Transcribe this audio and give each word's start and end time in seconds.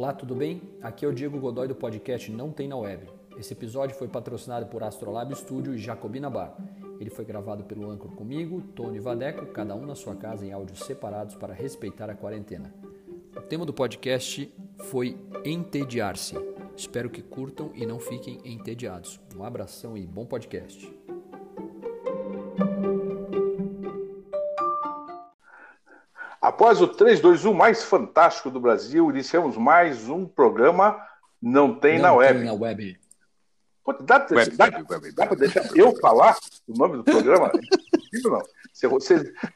Olá, 0.00 0.14
tudo 0.14 0.34
bem? 0.34 0.62
Aqui 0.80 1.04
é 1.04 1.08
o 1.08 1.12
Diego 1.12 1.38
Godoy 1.38 1.68
do 1.68 1.74
podcast 1.74 2.32
Não 2.32 2.50
Tem 2.50 2.66
na 2.66 2.74
Web. 2.74 3.06
Esse 3.38 3.52
episódio 3.52 3.94
foi 3.94 4.08
patrocinado 4.08 4.64
por 4.64 4.82
Astrolab 4.82 5.30
Studio 5.34 5.74
e 5.74 5.78
Jacobina 5.78 6.30
Bar. 6.30 6.56
Ele 6.98 7.10
foi 7.10 7.22
gravado 7.22 7.64
pelo 7.64 7.90
Anchor 7.90 8.10
comigo, 8.12 8.62
Tony 8.74 8.98
Vadeco, 8.98 9.44
cada 9.52 9.74
um 9.74 9.84
na 9.84 9.94
sua 9.94 10.16
casa 10.16 10.46
em 10.46 10.54
áudios 10.54 10.78
separados 10.86 11.34
para 11.34 11.52
respeitar 11.52 12.08
a 12.08 12.14
quarentena. 12.14 12.72
O 13.36 13.42
tema 13.42 13.66
do 13.66 13.74
podcast 13.74 14.50
foi 14.84 15.18
entediar-se. 15.44 16.34
Espero 16.74 17.10
que 17.10 17.20
curtam 17.20 17.70
e 17.74 17.84
não 17.84 18.00
fiquem 18.00 18.40
entediados. 18.42 19.20
Um 19.36 19.44
abração 19.44 19.98
e 19.98 20.06
bom 20.06 20.24
podcast. 20.24 20.98
Após 26.60 26.82
o 26.82 26.86
321 26.86 27.54
mais 27.54 27.82
fantástico 27.82 28.50
do 28.50 28.60
Brasil, 28.60 29.08
iniciamos 29.10 29.56
mais 29.56 30.10
um 30.10 30.26
programa 30.26 31.02
Não 31.40 31.74
Tem 31.74 31.96
não 31.96 32.02
na 32.02 32.12
Web. 32.12 32.38
Tem 32.40 32.46
na 32.48 32.52
web. 32.52 33.00
Pô, 33.82 33.94
dá 33.94 34.26
Web, 34.30 34.56
dá, 34.58 34.64
web, 34.66 34.84
web, 34.90 35.12
dá 35.12 35.26
pra 35.26 35.36
deixar 35.36 35.66
eu 35.74 35.96
falar 35.96 36.36
o 36.68 36.76
nome 36.76 36.98
do 36.98 37.04
programa? 37.04 37.50
Não. 38.24 38.42
Se 38.74 38.86
você- 38.86 39.32
eh, 39.42 39.48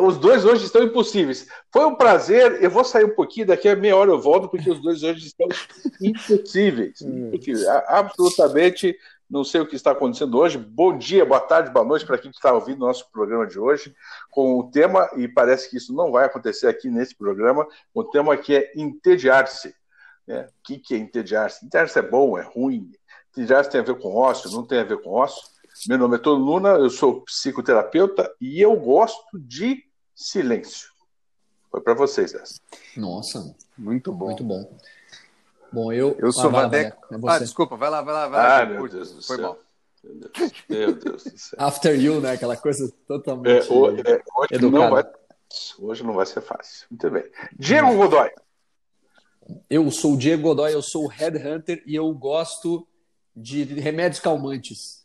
os 0.00 0.18
dois 0.18 0.44
hoje 0.44 0.64
estão 0.64 0.82
impossíveis. 0.82 1.46
Foi 1.72 1.84
um 1.84 1.94
prazer. 1.94 2.62
Eu 2.62 2.70
vou 2.70 2.84
sair 2.84 3.04
um 3.04 3.14
pouquinho, 3.14 3.46
daqui 3.46 3.68
a 3.68 3.76
meia 3.76 3.96
hora 3.96 4.10
eu 4.10 4.20
volto, 4.20 4.48
porque 4.48 4.70
os 4.70 4.80
dois 4.80 5.02
hoje 5.02 5.26
estão 5.26 5.46
impossíveis. 6.00 7.00
Impossíveis. 7.00 7.66
A- 7.66 7.98
Absolutamente 8.00 8.96
não 9.30 9.44
sei 9.44 9.62
o 9.62 9.66
que 9.66 9.76
está 9.76 9.92
acontecendo 9.92 10.36
hoje. 10.38 10.58
Bom 10.58 10.96
dia, 10.98 11.24
boa 11.24 11.40
tarde, 11.40 11.70
boa 11.70 11.84
noite 11.86 12.04
para 12.04 12.18
quem 12.18 12.30
está 12.30 12.52
ouvindo 12.52 12.82
o 12.82 12.86
nosso 12.86 13.10
programa 13.10 13.46
de 13.46 13.58
hoje, 13.58 13.94
com 14.30 14.58
o 14.58 14.70
tema, 14.70 15.08
e 15.16 15.26
parece 15.26 15.70
que 15.70 15.76
isso 15.78 15.94
não 15.94 16.12
vai 16.12 16.26
acontecer 16.26 16.66
aqui 16.66 16.90
nesse 16.90 17.14
programa, 17.16 17.66
o 17.94 18.04
tema 18.04 18.36
que 18.36 18.54
é 18.54 18.72
entediar-se. 18.76 19.74
né? 20.26 20.42
O 20.50 20.52
que, 20.64 20.78
que 20.78 20.94
é 20.94 20.98
entediar-se? 20.98 21.64
Entediar-se 21.64 21.98
é 21.98 22.02
bom, 22.02 22.36
é 22.36 22.42
ruim? 22.42 22.90
Entediar-se 23.30 23.70
tem 23.70 23.80
a 23.80 23.84
ver 23.84 23.98
com 23.98 24.14
ócio, 24.14 24.50
não 24.50 24.66
tem 24.66 24.80
a 24.80 24.84
ver 24.84 25.00
com 25.00 25.10
ócio? 25.12 25.42
Meu 25.88 25.98
nome 25.98 26.16
é 26.16 26.18
Tony 26.18 26.42
Luna, 26.44 26.68
eu 26.70 26.90
sou 26.90 27.22
psicoterapeuta 27.22 28.32
e 28.40 28.60
eu 28.60 28.74
gosto 28.76 29.38
de 29.38 29.84
silêncio. 30.14 30.90
Foi 31.70 31.80
para 31.80 31.94
vocês 31.94 32.34
essa. 32.34 32.60
Nossa, 32.96 33.54
Muito 33.76 34.12
bom. 34.12 34.26
muito 34.26 34.44
bom. 34.44 34.78
Bom, 35.72 35.90
eu. 35.92 36.14
Eu 36.18 36.30
sou 36.32 36.46
Ah, 36.46 36.48
Vadeco. 36.48 37.00
Vadeco, 37.10 37.28
é 37.28 37.32
Ah, 37.34 37.38
desculpa, 37.38 37.76
vai 37.76 37.88
lá, 37.88 38.02
vai 38.02 38.12
lá, 38.14 38.28
vai 38.28 38.38
lá. 38.42 38.60
Ah, 38.60 38.66
meu. 38.66 38.86
Deus 38.88 39.12
do 39.12 39.22
Foi 39.22 39.36
céu. 39.36 39.44
mal. 39.46 39.58
Meu 40.04 40.14
Deus, 40.14 40.52
meu 40.68 40.94
Deus 40.94 41.24
do 41.24 41.38
céu. 41.38 41.58
After 41.58 41.98
you, 41.98 42.20
né? 42.20 42.32
Aquela 42.32 42.56
coisa 42.56 42.86
É, 42.86 42.92
totalmente. 43.06 43.48
é, 43.66 43.72
hoje, 43.72 44.02
Educado. 44.50 44.70
não 44.70 44.90
vai, 44.90 45.04
hoje 45.78 46.02
não 46.04 46.12
vai 46.12 46.26
ser 46.26 46.42
fácil. 46.42 46.86
Muito 46.90 47.10
bem. 47.10 47.24
Diego 47.58 47.94
Godoy. 47.96 48.30
Eu 49.70 49.90
sou 49.90 50.12
o 50.12 50.16
Diego 50.18 50.42
Godoy, 50.42 50.72
eu 50.74 50.82
sou 50.82 51.04
o 51.04 51.08
Headhunter 51.08 51.82
e 51.86 51.94
eu 51.94 52.12
gosto 52.14 52.86
de 53.34 53.64
remédios 53.64 54.20
calmantes. 54.20 55.01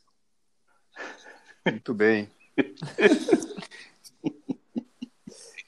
Muito 1.72 1.94
bem. 1.94 2.30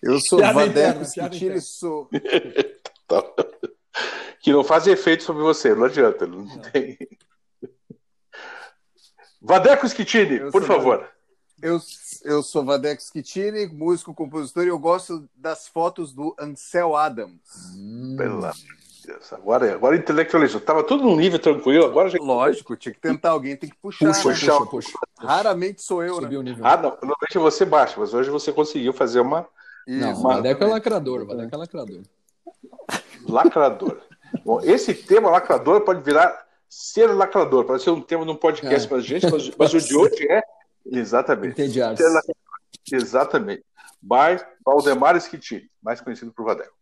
Eu 0.01 0.17
sou 0.21 0.39
Piada 0.39 0.53
Vadeco 0.65 1.03
interna. 1.03 1.61
sou. 1.61 2.09
Que 4.41 4.53
não 4.53 4.63
faz 4.63 4.87
efeito 4.87 5.23
sobre 5.23 5.43
você, 5.43 5.75
não 5.75 5.83
adianta. 5.83 6.25
Não 6.25 6.47
tem. 6.71 6.97
Vadeco 9.41 9.85
Schittini, 9.89 10.37
Eu 10.37 10.51
por 10.51 10.63
sou 10.63 10.75
favor. 10.75 11.11
Eu, 11.61 11.77
eu 12.23 12.41
sou 12.41 12.63
Vadeco 12.63 13.01
Schitini, 13.01 13.67
músico, 13.67 14.13
compositor, 14.13 14.63
e 14.63 14.69
eu 14.69 14.79
gosto 14.79 15.29
das 15.35 15.67
fotos 15.67 16.13
do 16.13 16.33
Ansel 16.39 16.95
Adams. 16.95 17.41
Pelo 18.15 18.37
amor 18.45 18.78
Deus. 19.19 19.33
Agora, 19.33 19.73
agora 19.73 19.95
intelectualizou. 19.95 20.59
Estava 20.59 20.83
tudo 20.83 21.03
num 21.03 21.15
nível 21.15 21.39
tranquilo, 21.39 21.85
agora 21.85 22.09
já. 22.09 22.17
Lógico, 22.19 22.75
tinha 22.75 22.93
que 22.93 22.99
tentar, 22.99 23.29
alguém 23.31 23.55
tem 23.55 23.69
que 23.69 23.75
puxar. 23.77 24.07
Puxa, 24.07 24.29
né? 24.29 24.33
puxa. 24.35 24.57
puxa, 24.57 24.69
puxa. 24.69 24.99
Raramente 25.19 25.81
sou 25.81 26.03
eu, 26.03 26.15
né? 26.15 26.21
Subiu 26.23 26.39
o 26.39 26.43
nível. 26.43 26.65
Ah, 26.65 26.75
não. 26.77 26.89
Normalmente 26.91 27.37
você 27.37 27.65
baixa, 27.65 27.95
mas 27.99 28.13
hoje 28.13 28.29
você 28.29 28.51
conseguiu 28.51 28.93
fazer 28.93 29.19
uma 29.19 29.47
Não, 29.87 30.11
Isso, 30.11 30.19
o 30.21 30.23
Vadeco 30.23 30.63
é 30.63 30.67
lacrador, 30.67 31.25
Vadeco 31.25 31.53
é 31.53 31.57
lacrador. 31.57 32.01
lacradora. 33.27 33.99
Bom, 34.45 34.61
esse 34.63 34.93
tema 34.93 35.29
lacrador 35.29 35.81
pode 35.81 36.01
virar 36.03 36.47
ser 36.67 37.07
lacrador, 37.07 37.65
pode 37.65 37.81
ser 37.83 37.89
um 37.89 38.01
tema 38.01 38.23
de 38.23 38.31
um 38.31 38.35
podcast 38.35 38.85
É. 38.85 38.87
pra 38.89 38.99
gente, 38.99 39.29
mas, 39.29 39.51
mas 39.57 39.73
o 39.73 39.79
de 39.81 39.95
hoje 39.97 40.27
é 40.31 40.41
exatamente. 40.85 41.61
Lacrador. 41.67 42.21
Exatamente. 42.91 43.63
By 44.01 44.43
Valdemar 44.63 45.19
Schittini, 45.19 45.69
mais 45.81 45.99
conhecido 45.99 46.31
por 46.31 46.45
Vadeco. 46.45 46.78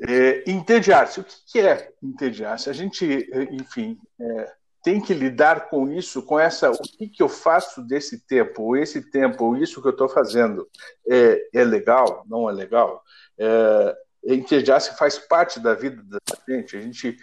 É, 0.00 0.50
entediar-se. 0.50 1.20
O 1.20 1.26
que 1.46 1.60
é 1.60 1.92
entediar-se? 2.02 2.68
A 2.68 2.72
gente, 2.72 3.28
eh, 3.32 3.48
enfim, 3.52 3.98
é, 4.20 4.52
tem 4.82 5.00
que 5.00 5.14
lidar 5.14 5.68
com 5.68 5.90
isso, 5.90 6.22
com 6.22 6.38
essa. 6.38 6.70
O 6.70 6.78
que, 6.78 7.08
que 7.08 7.22
eu 7.22 7.28
faço 7.28 7.82
desse 7.82 8.20
tempo? 8.26 8.62
Ou 8.62 8.76
esse 8.76 9.10
tempo, 9.10 9.44
ou 9.44 9.56
isso 9.56 9.80
que 9.80 9.88
eu 9.88 9.92
estou 9.92 10.08
fazendo 10.08 10.68
é, 11.08 11.48
é 11.54 11.64
legal? 11.64 12.24
Não 12.28 12.50
é 12.50 12.52
legal? 12.52 13.02
É, 13.38 13.96
entediar-se 14.26 14.96
faz 14.96 15.18
parte 15.18 15.60
da 15.60 15.74
vida 15.74 16.02
da 16.02 16.18
gente. 16.48 16.76
A 16.76 16.80
gente 16.80 17.16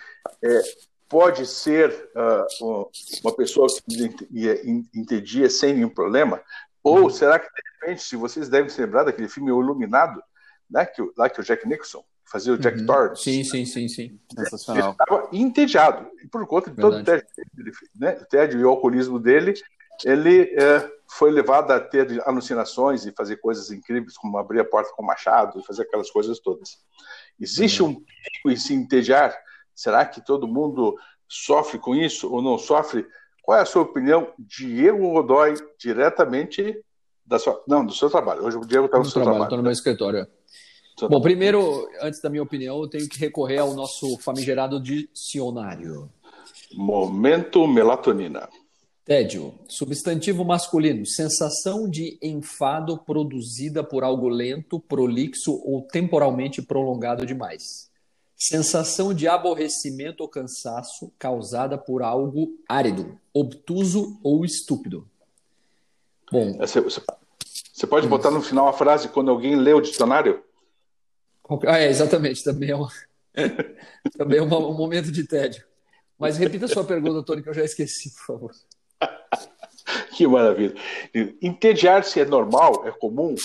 é, 0.43 0.61
pode 1.09 1.45
ser 1.45 2.09
ah, 2.15 2.47
uma 3.23 3.35
pessoa 3.35 3.67
que 3.67 4.03
ent- 4.03 4.89
entedia 4.95 5.49
sem 5.49 5.73
nenhum 5.73 5.89
problema? 5.89 6.41
Ou 6.83 7.09
será 7.09 7.37
que, 7.37 7.47
de 7.47 7.61
repente, 7.79 8.01
se 8.01 8.15
vocês 8.15 8.49
devem 8.49 8.69
se 8.69 8.81
lembrar 8.81 9.03
daquele 9.03 9.27
filme 9.27 9.51
O 9.51 9.61
Iluminado, 9.61 10.23
né, 10.69 10.85
que, 10.85 11.01
lá 11.17 11.29
que 11.29 11.39
o 11.39 11.43
Jack 11.43 11.67
Nixon 11.67 12.03
fazia 12.31 12.53
o 12.53 12.57
Jack 12.57 12.79
Uhum. 12.79 12.85
Torrance, 12.85 13.23
Sim, 13.23 13.43
sim, 13.43 13.65
sim, 13.65 13.87
sim. 13.87 14.19
ele 14.37 14.49
Sensacional. 14.49 14.91
estava 14.91 15.27
entediado. 15.33 16.07
E 16.23 16.27
por 16.27 16.45
conta 16.47 16.69
de 16.69 16.77
todo 16.77 16.93
o 16.93 17.03
Verdade. 17.03 17.23
tédio, 17.35 17.53
dele, 17.53 17.71
né, 17.99 18.17
o 18.21 18.25
tédio 18.25 18.59
e 18.59 18.65
o 18.65 18.69
alcoolismo 18.69 19.19
dele, 19.19 19.53
ele 20.05 20.43
é, 20.55 20.89
foi 21.11 21.29
levado 21.31 21.71
a 21.71 21.79
ter 21.79 22.21
alucinações 22.27 23.05
e 23.05 23.11
fazer 23.11 23.35
coisas 23.37 23.69
incríveis, 23.71 24.17
como 24.17 24.37
abrir 24.37 24.59
a 24.61 24.65
porta 24.65 24.91
com 24.95 25.03
o 25.03 25.05
machado 25.05 25.59
e 25.59 25.65
fazer 25.65 25.83
aquelas 25.83 26.09
coisas 26.09 26.39
todas. 26.39 26.77
Existe 27.39 27.83
um 27.83 27.93
perigo 27.93 28.49
em 28.49 28.55
se 28.55 28.73
entediar? 28.73 29.35
Será 29.75 30.05
que 30.05 30.25
todo 30.25 30.47
mundo 30.47 30.95
sofre 31.27 31.77
com 31.79 31.95
isso 31.95 32.31
ou 32.31 32.41
não 32.41 32.57
sofre? 32.57 33.05
Qual 33.43 33.57
é 33.57 33.61
a 33.61 33.65
sua 33.65 33.81
opinião, 33.81 34.31
Diego 34.39 35.11
Godoy, 35.11 35.55
diretamente 35.79 36.79
da 37.25 37.39
sua, 37.39 37.63
não, 37.67 37.85
do 37.85 37.93
seu 37.93 38.09
trabalho? 38.09 38.43
Hoje 38.45 38.57
o 38.57 38.65
Diego 38.65 38.85
está 38.85 38.97
no, 38.97 39.05
seu 39.05 39.13
trabalho, 39.13 39.31
trabalho. 39.31 39.43
estou 39.45 39.57
no 39.57 39.63
meu 39.63 39.71
escritório. 39.71 40.27
Bom, 40.99 41.21
primeiro, 41.21 41.87
antes 42.01 42.21
da 42.21 42.29
minha 42.29 42.43
opinião, 42.43 42.79
eu 42.81 42.87
tenho 42.87 43.07
que 43.09 43.17
recorrer 43.17 43.57
ao 43.57 43.73
nosso 43.73 44.17
famigerado 44.19 44.79
dicionário. 44.79 46.09
Momento 46.73 47.67
melatonina. 47.67 48.47
Tédio, 49.03 49.55
substantivo 49.67 50.45
masculino, 50.45 51.05
sensação 51.07 51.89
de 51.89 52.19
enfado 52.21 52.97
produzida 52.99 53.83
por 53.83 54.03
algo 54.03 54.29
lento, 54.29 54.79
prolixo 54.79 55.59
ou 55.65 55.81
temporalmente 55.81 56.61
prolongado 56.61 57.25
demais. 57.25 57.89
Sensação 58.37 59.13
de 59.13 59.27
aborrecimento 59.27 60.21
ou 60.23 60.29
cansaço 60.29 61.11
causada 61.17 61.77
por 61.77 62.03
algo 62.03 62.51
árido, 62.69 63.17
obtuso 63.33 64.19
ou 64.23 64.45
estúpido. 64.45 65.07
Bom, 66.31 66.53
você- 66.57 66.79
você 66.79 67.87
pode 67.87 68.07
botar 68.07 68.31
no 68.31 68.41
final 68.41 68.67
a 68.67 68.73
frase 68.73 69.09
quando 69.09 69.31
alguém 69.31 69.55
lê 69.55 69.73
o 69.73 69.81
dicionário? 69.81 70.43
Ah, 71.67 71.77
é, 71.79 71.89
exatamente, 71.89 72.43
também 72.43 72.71
é, 72.71 72.75
um, 72.75 72.87
também 74.17 74.39
é 74.39 74.41
um 74.41 74.47
momento 74.47 75.11
de 75.11 75.25
tédio. 75.25 75.63
Mas 76.17 76.37
repita 76.37 76.65
a 76.65 76.69
sua 76.69 76.83
pergunta, 76.83 77.23
Tony, 77.25 77.41
que 77.41 77.49
eu 77.49 77.53
já 77.53 77.63
esqueci, 77.63 78.13
por 78.13 78.25
favor. 78.25 78.51
Que 80.15 80.27
maravilha. 80.27 80.75
Entediar-se 81.41 82.19
é 82.19 82.25
normal, 82.25 82.87
é 82.87 82.91
comum, 82.91 83.35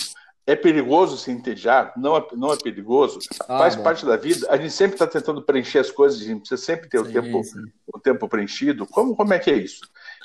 é 0.45 0.55
perigoso 0.55 1.17
se 1.17 1.29
entediar, 1.31 1.91
não 1.97 2.15
é, 2.15 2.25
não 2.33 2.53
é 2.53 2.57
perigoso, 2.57 3.19
Ah, 3.49 3.57
faz 3.57 3.75
bom. 3.75 3.83
parte 3.83 4.05
da 4.05 4.15
vida. 4.15 4.47
A 4.49 4.55
gente 4.55 4.71
sempre 4.71 4.93
está 4.95 5.07
tentando 5.07 5.41
preencher 5.41 5.79
as 5.79 5.91
coisas, 5.91 6.21
a 6.21 6.23
gente 6.23 6.41
precisa 6.41 6.61
sempre 6.61 6.87
ter 6.87 6.99
o 6.99 7.05
Sim, 7.05 7.13
tempo, 7.13 7.43
sim. 7.43 7.65
o 7.93 7.99
tempo 7.99 8.29
preenchido. 8.29 8.85
Como, 8.85 9.15
como 9.15 9.33
é 9.33 9.39
que 9.39 9.49
é 9.49 9.55
isso? 9.55 9.81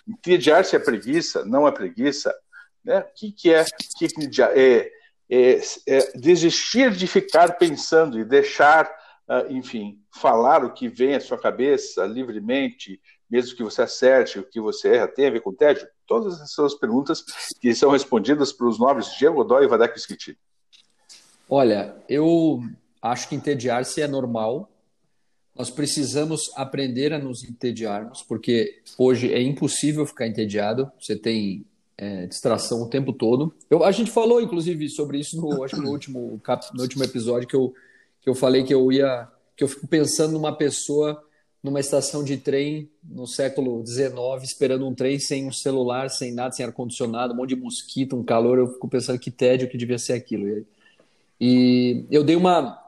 Entediar-se 0.06 0.76
é 0.76 0.78
preguiça, 0.78 1.44
não 1.44 1.66
é 1.66 1.72
preguiça? 1.72 2.32
Né? 2.84 3.00
O 3.00 3.04
que, 3.14 3.32
que 3.32 3.52
é, 3.52 3.64
que 3.64 3.88
que 3.98 4.04
entediar? 4.04 4.52
é, 4.54 4.90
é, 5.32 5.60
é 5.86 6.12
desistir 6.18 6.90
de 6.90 7.06
ficar 7.06 7.56
pensando 7.56 8.20
e 8.20 8.24
deixar, 8.24 8.90
ah, 9.26 9.46
enfim, 9.48 9.98
falar 10.10 10.62
o 10.62 10.74
que 10.74 10.88
vem 10.88 11.14
à 11.14 11.20
sua 11.20 11.38
cabeça 11.38 12.04
livremente, 12.04 13.00
mesmo 13.30 13.56
que 13.56 13.62
você 13.62 13.80
acerte, 13.80 14.38
o 14.38 14.44
que 14.44 14.60
você 14.60 14.96
erra, 14.96 15.08
tem 15.08 15.26
a 15.26 15.30
ver 15.30 15.40
com 15.40 15.54
tédio? 15.54 15.88
Todas 16.06 16.38
essas 16.38 16.74
perguntas 16.74 17.24
que 17.58 17.74
são 17.74 17.90
respondidas 17.90 18.52
pelos 18.52 18.78
nobres 18.78 19.16
Diego 19.16 19.36
Godoy 19.36 19.64
e 19.64 19.68
Vadeco 19.68 19.98
Schittini. 19.98 20.36
Olha, 21.48 21.96
eu 22.06 22.62
acho 23.00 23.26
que 23.30 23.34
entediar-se 23.34 24.02
é 24.02 24.06
normal. 24.06 24.70
Nós 25.54 25.70
precisamos 25.70 26.50
aprender 26.56 27.14
a 27.14 27.18
nos 27.18 27.42
entediarmos, 27.42 28.22
porque 28.22 28.82
hoje 28.98 29.32
é 29.32 29.40
impossível 29.40 30.04
ficar 30.04 30.26
entediado. 30.26 30.92
Você 31.00 31.16
tem 31.16 31.64
é, 32.02 32.26
distração 32.26 32.82
o 32.82 32.88
tempo 32.88 33.12
todo. 33.12 33.54
Eu, 33.70 33.84
a 33.84 33.92
gente 33.92 34.10
falou, 34.10 34.40
inclusive, 34.40 34.88
sobre 34.88 35.20
isso 35.20 35.40
no, 35.40 35.62
acho 35.62 35.80
no 35.80 35.90
último, 35.92 36.40
cap- 36.42 36.74
no 36.74 36.82
último 36.82 37.04
episódio 37.04 37.46
que 37.48 37.54
eu, 37.54 37.72
que 38.20 38.28
eu 38.28 38.34
falei 38.34 38.64
que 38.64 38.74
eu 38.74 38.90
ia 38.90 39.28
que 39.56 39.62
eu 39.62 39.68
fico 39.68 39.86
pensando 39.86 40.32
numa 40.32 40.56
pessoa 40.56 41.22
numa 41.62 41.78
estação 41.78 42.24
de 42.24 42.36
trem 42.38 42.90
no 43.04 43.24
século 43.24 43.86
XIX, 43.86 44.42
esperando 44.42 44.84
um 44.84 44.92
trem 44.92 45.20
sem 45.20 45.46
um 45.46 45.52
celular, 45.52 46.10
sem 46.10 46.32
nada, 46.32 46.52
sem 46.52 46.66
ar-condicionado, 46.66 47.32
um 47.32 47.36
monte 47.36 47.50
de 47.50 47.56
mosquito, 47.56 48.16
um 48.16 48.24
calor. 48.24 48.58
Eu 48.58 48.72
fico 48.72 48.88
pensando 48.88 49.16
que 49.20 49.30
tédio 49.30 49.68
que 49.68 49.78
devia 49.78 49.96
ser 49.98 50.14
aquilo. 50.14 50.66
E 51.40 52.04
eu 52.10 52.24
dei 52.24 52.34
uma, 52.34 52.82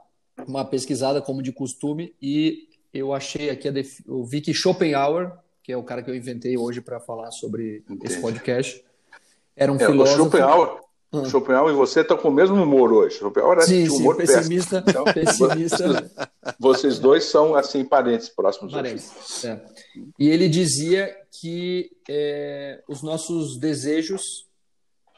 uma 0.45 0.65
pesquisada, 0.65 1.23
como 1.23 1.41
de 1.41 1.53
costume, 1.53 2.15
e 2.21 2.67
eu 2.93 3.13
achei 3.13 3.49
aqui, 3.49 3.69
eu 4.09 4.25
vi 4.25 4.41
que 4.41 4.53
Schopenhauer, 4.53 5.31
que 5.63 5.71
é 5.71 5.77
o 5.77 5.85
cara 5.85 6.03
que 6.03 6.11
eu 6.11 6.17
inventei 6.17 6.57
hoje 6.57 6.81
para 6.81 6.99
falar 6.99 7.31
sobre 7.31 7.85
Entendi. 7.89 8.07
esse 8.07 8.21
podcast, 8.21 8.84
era 9.57 9.73
um 9.73 9.77
é, 9.77 9.87
filósofo. 9.87 10.21
O 10.21 10.25
Schopenhauer, 10.25 10.85
Hum. 11.15 11.25
Schopenhauer 11.27 11.73
e 11.73 11.77
você 11.77 12.01
estão 12.01 12.17
com 12.17 12.29
o 12.29 12.33
mesmo 12.33 12.61
humor 12.61 12.93
hoje. 12.93 13.19
Schopenhauer 13.19 13.59
é 13.59 13.63
sim, 13.63 13.85
de 13.85 13.91
humor 13.91 14.17
sim, 14.17 14.27
pessimista. 14.27 14.85
Então, 14.87 15.05
pessimista. 15.15 16.11
Vocês 16.59 16.99
dois 16.99 17.25
são 17.25 17.55
assim 17.55 17.85
parentes 17.85 18.29
próximos. 18.29 18.73
Parentes. 18.73 19.45
É. 19.45 19.65
E 20.19 20.29
ele 20.29 20.49
dizia 20.49 21.15
que 21.41 21.91
é, 22.09 22.83
os 22.89 23.03
nossos 23.03 23.57
desejos, 23.59 24.23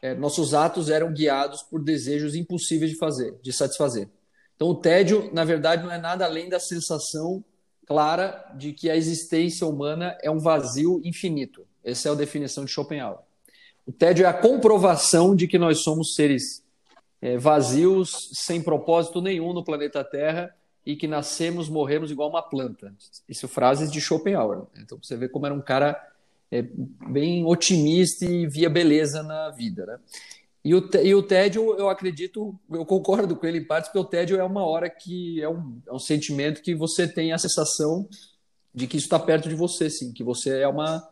é, 0.03 0.15
nossos 0.15 0.53
atos 0.53 0.91
eram 0.91 1.13
guiados 1.13 1.63
por 1.63 1.83
desejos 1.83 2.35
impossíveis 2.35 2.91
de 2.91 2.99
fazer, 2.99 3.35
de 3.43 3.53
satisfazer. 3.53 4.09
Então 4.55 4.69
o 4.69 4.75
tédio, 4.75 5.31
na 5.33 5.45
verdade, 5.45 5.83
não 5.83 5.93
é 5.93 5.99
nada 5.99 6.27
além 6.27 6.49
da 6.49 6.61
sensação 6.61 7.43
clara 7.87 8.53
de 8.57 8.73
que 8.73 8.91
a 8.91 8.97
existência 8.97 9.67
humana 9.67 10.17
é 10.23 10.31
um 10.31 10.41
vazio 10.41 11.01
infinito. 11.05 11.67
Essa 11.83 12.09
é 12.09 12.13
a 12.13 12.17
definição 12.17 12.65
de 12.65 12.71
Schopenhauer. 12.71 13.26
O 13.87 13.93
tédio 13.93 14.25
é 14.25 14.29
a 14.29 14.35
comprovação 14.35 15.37
de 15.37 15.47
que 15.47 15.59
nós 15.59 15.83
somos 15.83 16.17
seres 16.17 16.65
é, 17.23 17.39
vazios, 17.39 18.31
sem 18.33 18.61
propósito 18.61 19.23
nenhum 19.23 19.53
no 19.53 19.65
planeta 19.65 20.03
Terra 20.03 20.55
e 20.85 20.97
que 20.97 21.07
nascemos, 21.07 21.69
morremos 21.69 22.11
igual 22.11 22.29
uma 22.29 22.43
planta. 22.43 22.93
Isso 23.29 23.47
frases 23.47 23.91
de 23.91 24.01
Schopenhauer. 24.01 24.63
Então 24.77 24.99
você 25.01 25.17
vê 25.17 25.29
como 25.29 25.47
era 25.47 25.55
um 25.55 25.61
cara 25.61 26.01
é, 26.51 26.63
bem 27.09 27.45
otimista 27.45 28.25
e 28.25 28.47
via 28.47 28.69
beleza 28.69 29.23
na 29.23 29.51
vida. 29.51 29.87
Né? 29.87 29.99
E, 30.65 30.75
o, 30.75 30.91
e 31.03 31.15
o 31.15 31.23
tédio, 31.23 31.77
eu 31.77 31.89
acredito, 31.89 32.59
eu 32.71 32.85
concordo 32.85 33.37
com 33.37 33.47
ele 33.47 33.59
em 33.59 33.65
partes, 33.65 33.89
porque 33.89 34.05
o 34.05 34.11
tédio 34.11 34.37
é 34.37 34.43
uma 34.45 34.65
hora 34.65 34.91
que 34.91 35.41
é 35.41 35.49
um, 35.49 35.81
é 35.87 35.93
um 35.93 35.99
sentimento 35.99 36.61
que 36.61 36.75
você 36.75 37.07
tem 37.07 37.33
a 37.33 37.39
sensação 37.39 38.09
de 38.75 38.87
que 38.87 38.97
isso 38.97 39.07
está 39.07 39.19
perto 39.19 39.49
de 39.49 39.55
você, 39.55 39.89
sim, 39.89 40.13
que 40.13 40.25
você 40.25 40.61
é 40.61 40.69
uma 40.69 41.09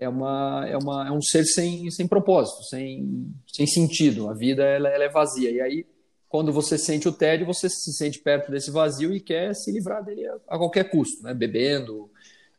é, 0.00 0.08
uma, 0.08 0.66
é, 0.66 0.76
uma, 0.76 1.08
é 1.08 1.12
um 1.12 1.20
ser 1.20 1.44
sem, 1.44 1.90
sem 1.90 2.08
propósito, 2.08 2.64
sem, 2.64 3.32
sem 3.46 3.66
sentido. 3.66 4.30
A 4.30 4.34
vida 4.34 4.64
ela, 4.64 4.88
ela 4.88 5.04
é 5.04 5.08
vazia. 5.10 5.50
E 5.50 5.60
aí, 5.60 5.86
quando 6.26 6.50
você 6.52 6.78
sente 6.78 7.06
o 7.06 7.12
tédio, 7.12 7.46
você 7.46 7.68
se 7.68 7.92
sente 7.92 8.18
perto 8.18 8.50
desse 8.50 8.70
vazio 8.70 9.14
e 9.14 9.20
quer 9.20 9.54
se 9.54 9.70
livrar 9.70 10.02
dele 10.02 10.26
a, 10.26 10.36
a 10.48 10.58
qualquer 10.58 10.90
custo, 10.90 11.22
né? 11.22 11.34
bebendo, 11.34 12.10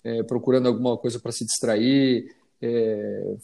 é, 0.04 0.22
procurando 0.22 0.68
alguma 0.68 0.96
coisa 0.98 1.20
para 1.20 1.32
se 1.32 1.44
distrair, 1.44 2.32
é, 2.62 3.36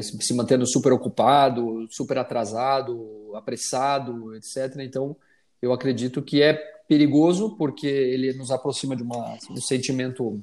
se 0.00 0.32
mantendo 0.32 0.64
super 0.64 0.92
ocupado, 0.92 1.88
super 1.90 2.18
atrasado, 2.18 3.32
apressado, 3.34 4.32
etc. 4.36 4.76
Então, 4.78 5.16
eu 5.60 5.72
acredito 5.72 6.22
que 6.22 6.40
é 6.40 6.54
perigoso 6.86 7.56
porque 7.56 7.88
ele 7.88 8.32
nos 8.32 8.52
aproxima 8.52 8.94
de, 8.94 9.02
uma, 9.02 9.36
de 9.36 9.52
um 9.52 9.60
sentimento 9.60 10.40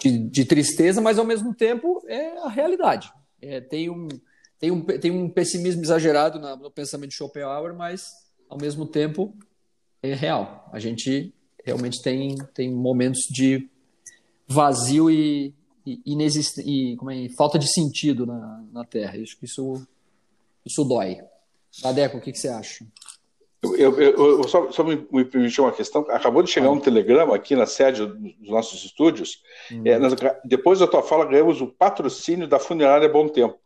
de, 0.00 0.18
de 0.18 0.44
tristeza, 0.44 1.00
mas 1.00 1.18
ao 1.18 1.24
mesmo 1.24 1.54
tempo 1.54 2.02
é 2.06 2.38
a 2.38 2.48
realidade. 2.48 3.12
É, 3.40 3.60
tem, 3.60 3.90
um, 3.90 4.08
tem, 4.58 4.70
um, 4.70 4.82
tem 4.82 5.10
um 5.10 5.28
pessimismo 5.28 5.82
exagerado 5.82 6.38
no, 6.38 6.56
no 6.56 6.70
pensamento 6.70 7.10
de 7.10 7.16
Schopenhauer, 7.16 7.74
mas 7.74 8.06
ao 8.48 8.58
mesmo 8.58 8.86
tempo 8.86 9.34
é 10.02 10.14
real. 10.14 10.68
A 10.72 10.78
gente 10.78 11.34
realmente 11.64 12.02
tem, 12.02 12.36
tem 12.54 12.72
momentos 12.72 13.22
de 13.30 13.68
vazio 14.46 15.10
e, 15.10 15.54
e, 15.86 16.00
inexist... 16.04 16.58
e 16.58 16.96
é, 17.10 17.28
falta 17.36 17.58
de 17.58 17.72
sentido 17.72 18.26
na, 18.26 18.64
na 18.72 18.84
Terra. 18.84 19.18
Acho 19.20 19.38
que 19.38 19.46
isso, 19.46 19.86
isso 20.64 20.84
dói. 20.84 21.18
Adeco, 21.84 22.18
o 22.18 22.20
que, 22.20 22.32
que 22.32 22.38
você 22.38 22.48
acha? 22.48 22.84
Eu, 23.62 23.98
eu, 24.00 24.38
eu, 24.40 24.48
só, 24.48 24.72
só 24.72 24.82
me, 24.82 25.06
me 25.12 25.24
permitir 25.24 25.60
uma 25.60 25.70
questão. 25.70 26.04
Acabou 26.10 26.42
de 26.42 26.50
chegar 26.50 26.70
um 26.70 26.80
telegrama 26.80 27.36
aqui 27.36 27.54
na 27.54 27.64
sede 27.64 28.04
dos 28.04 28.50
nossos 28.50 28.84
estúdios. 28.84 29.40
Hum. 29.70 29.82
É, 29.84 29.98
nós, 29.98 30.14
depois 30.44 30.80
da 30.80 30.86
tua 30.86 31.02
fala, 31.02 31.24
ganhamos 31.24 31.60
o 31.60 31.68
patrocínio 31.68 32.48
da 32.48 32.58
Funerária 32.58 33.08
Bom 33.08 33.28
Tempo. 33.28 33.56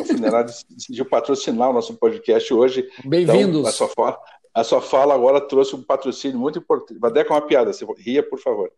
A 0.00 0.04
funerária 0.04 0.52
decidiu 0.70 1.04
patrocinar 1.04 1.70
o 1.70 1.72
nosso 1.72 1.94
podcast 1.94 2.52
hoje. 2.52 2.88
Bem-vindos. 3.04 3.60
Então, 3.60 3.66
a, 3.68 3.72
sua 3.72 3.88
fala, 3.88 4.18
a 4.54 4.64
sua 4.64 4.80
fala 4.80 5.14
agora 5.14 5.40
trouxe 5.40 5.76
um 5.76 5.82
patrocínio 5.82 6.38
muito 6.38 6.58
importante. 6.58 6.98
Vadeca 6.98 7.32
é 7.32 7.36
uma 7.36 7.46
piada, 7.46 7.72
você 7.72 7.86
ria, 7.98 8.28
por 8.28 8.40
favor. 8.40 8.72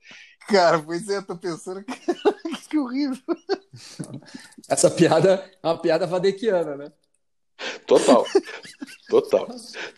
Cara, 0.48 0.78
pois 0.80 1.08
é, 1.08 1.16
eu 1.16 1.26
tô 1.26 1.36
pensando 1.36 1.82
que, 1.84 1.94
que 2.68 2.78
horrível. 2.78 3.22
Essa 4.68 4.90
piada 4.90 5.50
é 5.62 5.66
uma 5.66 5.78
piada 5.78 6.06
vadequiana, 6.06 6.76
né? 6.76 6.92
Total. 7.86 8.24
Total. 9.08 9.46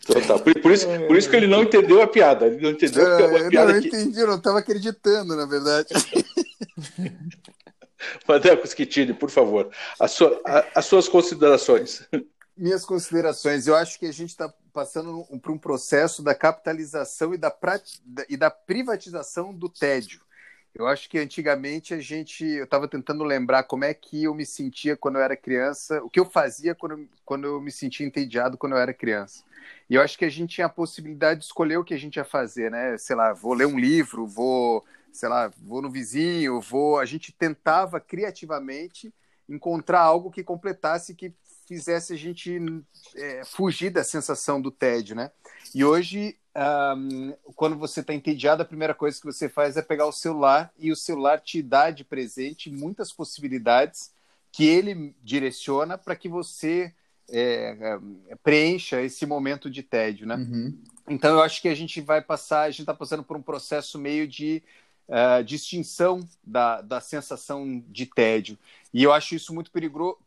Total. 0.06 0.40
Por, 0.40 0.60
por, 0.60 0.72
isso, 0.72 0.86
por 1.06 1.16
isso 1.16 1.30
que 1.30 1.36
ele 1.36 1.46
não 1.46 1.62
entendeu 1.62 2.02
a 2.02 2.06
piada. 2.06 2.46
Ele 2.46 2.60
não 2.60 2.70
entendeu 2.70 3.06
é, 3.06 3.46
a 3.46 3.48
piada. 3.48 3.72
Não, 3.72 3.78
eu 3.78 3.86
entendi, 3.86 4.20
eu 4.20 4.26
não 4.26 4.36
estava 4.36 4.58
acreditando, 4.58 5.36
na 5.36 5.46
verdade. 5.46 5.88
Madeco 8.28 8.66
Schettini, 8.66 9.14
por 9.14 9.30
favor, 9.30 9.70
sua, 10.08 10.40
a, 10.44 10.64
as 10.76 10.86
suas 10.86 11.08
considerações. 11.08 12.06
Minhas 12.56 12.84
considerações. 12.84 13.66
Eu 13.66 13.74
acho 13.74 13.98
que 13.98 14.06
a 14.06 14.12
gente 14.12 14.30
está 14.30 14.52
passando 14.72 15.24
por 15.42 15.50
um 15.50 15.58
processo 15.58 16.22
da 16.22 16.34
capitalização 16.34 17.34
e 17.34 17.38
da, 17.38 17.54
e 18.28 18.36
da 18.36 18.50
privatização 18.50 19.52
do 19.52 19.68
tédio. 19.68 20.25
Eu 20.78 20.86
acho 20.86 21.08
que 21.08 21.18
antigamente 21.18 21.94
a 21.94 22.00
gente. 22.00 22.44
Eu 22.44 22.64
estava 22.64 22.86
tentando 22.86 23.24
lembrar 23.24 23.62
como 23.62 23.82
é 23.82 23.94
que 23.94 24.24
eu 24.24 24.34
me 24.34 24.44
sentia 24.44 24.94
quando 24.94 25.16
eu 25.16 25.22
era 25.22 25.34
criança, 25.34 26.02
o 26.02 26.10
que 26.10 26.20
eu 26.20 26.26
fazia 26.26 26.74
quando, 26.74 27.08
quando 27.24 27.46
eu 27.46 27.58
me 27.62 27.72
sentia 27.72 28.06
entediado 28.06 28.58
quando 28.58 28.72
eu 28.72 28.78
era 28.78 28.92
criança. 28.92 29.42
E 29.88 29.94
eu 29.94 30.02
acho 30.02 30.18
que 30.18 30.24
a 30.26 30.28
gente 30.28 30.56
tinha 30.56 30.66
a 30.66 30.70
possibilidade 30.70 31.40
de 31.40 31.46
escolher 31.46 31.78
o 31.78 31.84
que 31.84 31.94
a 31.94 31.98
gente 31.98 32.16
ia 32.16 32.26
fazer, 32.26 32.70
né? 32.70 32.98
Sei 32.98 33.16
lá, 33.16 33.32
vou 33.32 33.54
ler 33.54 33.66
um 33.66 33.78
livro, 33.78 34.26
vou, 34.26 34.84
sei 35.10 35.30
lá, 35.30 35.50
vou 35.62 35.80
no 35.80 35.90
vizinho, 35.90 36.60
vou. 36.60 36.98
A 36.98 37.06
gente 37.06 37.32
tentava 37.32 37.98
criativamente 37.98 39.14
encontrar 39.48 40.00
algo 40.00 40.30
que 40.30 40.44
completasse, 40.44 41.14
que 41.14 41.32
fizesse 41.66 42.12
a 42.12 42.16
gente 42.16 42.60
é, 43.14 43.44
fugir 43.46 43.88
da 43.88 44.04
sensação 44.04 44.60
do 44.60 44.70
tédio, 44.70 45.16
né? 45.16 45.30
E 45.74 45.82
hoje 45.82 46.36
um, 46.56 47.34
quando 47.54 47.76
você 47.76 48.00
está 48.00 48.14
entediado, 48.14 48.62
a 48.62 48.66
primeira 48.66 48.94
coisa 48.94 49.18
que 49.18 49.26
você 49.26 49.48
faz 49.48 49.76
é 49.76 49.82
pegar 49.82 50.06
o 50.06 50.12
celular 50.12 50.72
e 50.78 50.90
o 50.90 50.96
celular 50.96 51.40
te 51.40 51.62
dá 51.62 51.90
de 51.90 52.02
presente 52.04 52.70
muitas 52.70 53.12
possibilidades 53.12 54.10
que 54.50 54.64
ele 54.64 55.14
direciona 55.22 55.98
para 55.98 56.16
que 56.16 56.28
você 56.28 56.94
é, 57.28 57.98
é, 58.28 58.36
preencha 58.36 59.02
esse 59.02 59.26
momento 59.26 59.70
de 59.70 59.82
tédio, 59.82 60.26
né? 60.26 60.36
Uhum. 60.36 60.78
Então 61.08 61.34
eu 61.34 61.42
acho 61.42 61.60
que 61.60 61.68
a 61.68 61.74
gente 61.74 62.00
vai 62.00 62.22
passar, 62.22 62.62
a 62.62 62.70
gente 62.70 62.80
está 62.80 62.94
passando 62.94 63.22
por 63.22 63.36
um 63.36 63.42
processo 63.42 63.98
meio 63.98 64.26
de 64.26 64.62
uh, 65.08 65.42
de 65.42 65.56
extinção 65.56 66.20
da, 66.42 66.80
da 66.80 67.00
sensação 67.00 67.82
de 67.88 68.06
tédio. 68.06 68.58
E 68.92 69.02
eu 69.02 69.12
acho 69.12 69.34
isso 69.34 69.54
muito 69.54 69.70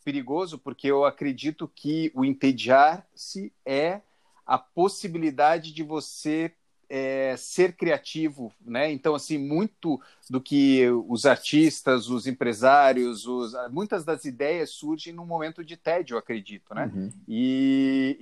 perigoso, 0.04 0.58
porque 0.58 0.88
eu 0.88 1.06
acredito 1.06 1.70
que 1.74 2.12
o 2.14 2.24
entediar-se 2.24 3.52
é 3.66 4.02
a 4.50 4.58
possibilidade 4.58 5.72
de 5.72 5.84
você 5.84 6.52
é, 6.90 7.36
ser 7.38 7.74
criativo, 7.74 8.52
né? 8.66 8.92
Então, 8.92 9.14
assim, 9.14 9.38
muito 9.38 10.02
do 10.28 10.42
que 10.42 10.90
os 11.08 11.28
artistas, 11.28 12.10
os 12.10 12.26
empresários, 12.26 13.28
os, 13.28 13.54
muitas 13.70 14.04
das 14.04 14.26
ideias 14.26 14.72
surgem 14.72 15.14
num 15.14 15.26
momento 15.26 15.64
de 15.64 15.78
tédio, 15.78 16.18
acredito, 16.18 16.74
né? 16.74 16.92
Uhum. 16.92 17.12
E, 17.28 18.18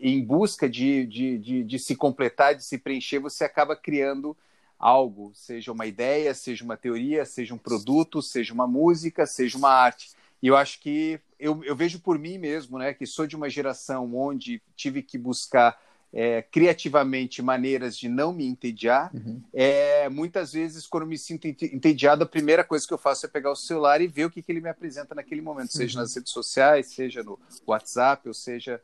e, 0.00 0.12
em 0.12 0.24
busca 0.24 0.70
de, 0.70 1.04
de, 1.04 1.36
de, 1.38 1.64
de, 1.64 1.78
se 1.80 1.96
completar, 1.96 2.54
de 2.54 2.62
se 2.62 2.78
preencher, 2.78 3.18
você 3.18 3.42
acaba 3.42 3.74
criando 3.74 4.36
algo, 4.78 5.32
seja 5.34 5.72
uma 5.72 5.86
ideia, 5.86 6.32
seja 6.32 6.62
uma 6.64 6.76
teoria, 6.76 7.24
seja 7.24 7.52
um 7.54 7.58
produto, 7.58 8.22
seja 8.22 8.54
uma 8.54 8.68
música, 8.68 9.26
seja 9.26 9.58
uma 9.58 9.70
arte. 9.70 10.12
E 10.42 10.48
eu 10.48 10.56
acho 10.56 10.80
que 10.80 11.20
eu, 11.38 11.62
eu 11.64 11.76
vejo 11.76 12.00
por 12.00 12.18
mim 12.18 12.36
mesmo, 12.36 12.78
né, 12.78 12.92
que 12.92 13.06
sou 13.06 13.26
de 13.26 13.36
uma 13.36 13.48
geração 13.48 14.14
onde 14.14 14.60
tive 14.76 15.02
que 15.02 15.16
buscar 15.16 15.80
é, 16.12 16.42
criativamente 16.42 17.40
maneiras 17.40 17.96
de 17.96 18.08
não 18.08 18.32
me 18.32 18.46
entediar. 18.46 19.10
Uhum. 19.14 19.40
É, 19.52 20.08
muitas 20.08 20.52
vezes, 20.52 20.86
quando 20.86 21.06
me 21.06 21.16
sinto 21.16 21.46
entediado, 21.46 22.24
a 22.24 22.26
primeira 22.26 22.62
coisa 22.62 22.86
que 22.86 22.92
eu 22.92 22.98
faço 22.98 23.24
é 23.24 23.28
pegar 23.28 23.50
o 23.50 23.56
celular 23.56 24.00
e 24.00 24.06
ver 24.06 24.26
o 24.26 24.30
que, 24.30 24.42
que 24.42 24.52
ele 24.52 24.60
me 24.60 24.68
apresenta 24.68 25.14
naquele 25.14 25.40
momento, 25.40 25.72
seja 25.72 25.96
uhum. 25.96 26.02
nas 26.02 26.14
redes 26.14 26.32
sociais, 26.32 26.88
seja 26.88 27.22
no 27.22 27.38
WhatsApp, 27.66 28.28
ou 28.28 28.34
seja, 28.34 28.82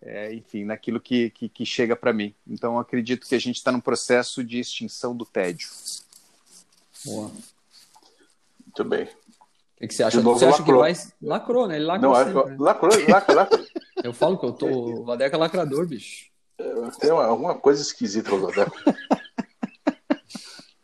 é, 0.00 0.32
enfim, 0.32 0.64
naquilo 0.64 1.00
que, 1.00 1.30
que, 1.30 1.48
que 1.48 1.66
chega 1.66 1.96
para 1.96 2.12
mim. 2.12 2.34
Então, 2.46 2.78
acredito 2.78 3.26
que 3.26 3.34
a 3.34 3.40
gente 3.40 3.56
está 3.56 3.72
num 3.72 3.80
processo 3.80 4.44
de 4.44 4.60
extinção 4.60 5.16
do 5.16 5.26
tédio. 5.26 5.68
Boa. 7.04 7.32
Muito 8.64 8.84
bem. 8.84 9.08
O 9.78 9.80
que, 9.80 9.86
que 9.86 9.94
você 9.94 10.02
acha? 10.02 10.20
Você 10.20 10.44
acha 10.44 10.58
lacrou. 10.58 10.82
que 10.82 10.92
vai. 10.92 10.94
Lacrou, 11.22 11.68
né? 11.68 11.76
Ele 11.76 11.84
lacrou. 11.84 12.12
Não, 12.12 12.24
sempre, 12.24 12.50
né? 12.50 12.56
lacrou, 12.58 12.90
lacrou, 13.08 13.36
lacrou. 13.36 13.66
Eu 14.02 14.12
falo 14.12 14.38
que 14.38 14.46
eu 14.46 14.52
tô. 14.52 14.66
O 14.66 15.04
Vadeca 15.04 15.36
é 15.36 15.38
lacrador, 15.38 15.86
bicho. 15.86 16.26
Tem 17.00 17.10
alguma 17.10 17.56
coisa 17.56 17.82
esquisita 17.82 18.30
no 18.30 18.46
Vadeca. 18.46 18.72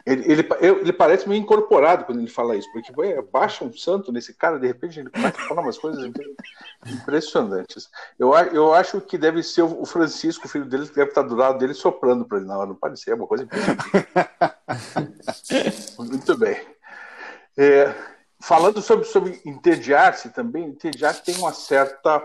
Ele, 0.06 0.30
ele, 0.30 0.48
ele, 0.60 0.92
parece 0.92 1.26
meio 1.26 1.40
incorporado 1.40 2.04
quando 2.04 2.18
ele 2.18 2.28
fala 2.28 2.54
isso, 2.56 2.70
porque 2.72 2.92
ué, 2.94 3.22
baixa 3.22 3.64
um 3.64 3.72
santo 3.72 4.12
nesse 4.12 4.34
cara, 4.34 4.58
de 4.58 4.66
repente 4.66 5.00
ele 5.00 5.08
começa 5.08 5.40
a 5.40 5.48
falar 5.48 5.62
umas 5.62 5.78
coisas 5.78 6.10
impressionantes. 6.86 7.88
Eu, 8.18 8.34
eu 8.52 8.74
acho 8.74 9.00
que 9.00 9.16
deve 9.16 9.42
ser 9.42 9.62
o 9.62 9.86
Francisco, 9.86 10.44
o 10.44 10.48
filho 10.48 10.66
dele, 10.66 10.86
que 10.86 10.94
deve 10.94 11.08
estar 11.08 11.22
do 11.22 11.34
lado 11.34 11.58
dele 11.58 11.72
soprando 11.72 12.26
para 12.26 12.36
ele 12.36 12.46
na 12.46 12.58
hora, 12.58 12.68
não 12.68 12.74
pode 12.74 13.00
ser, 13.00 13.12
é 13.12 13.14
uma 13.14 13.26
coisa 13.26 13.44
impressionante. 13.44 13.86
Muito 15.98 16.36
bem. 16.36 16.60
É, 17.56 17.94
falando 18.44 18.82
sobre, 18.82 19.04
sobre 19.06 19.40
entediar-se 19.44 20.30
também, 20.30 20.66
entediar 20.66 21.14
tem 21.22 21.34
uma 21.36 21.52
certa. 21.52 22.22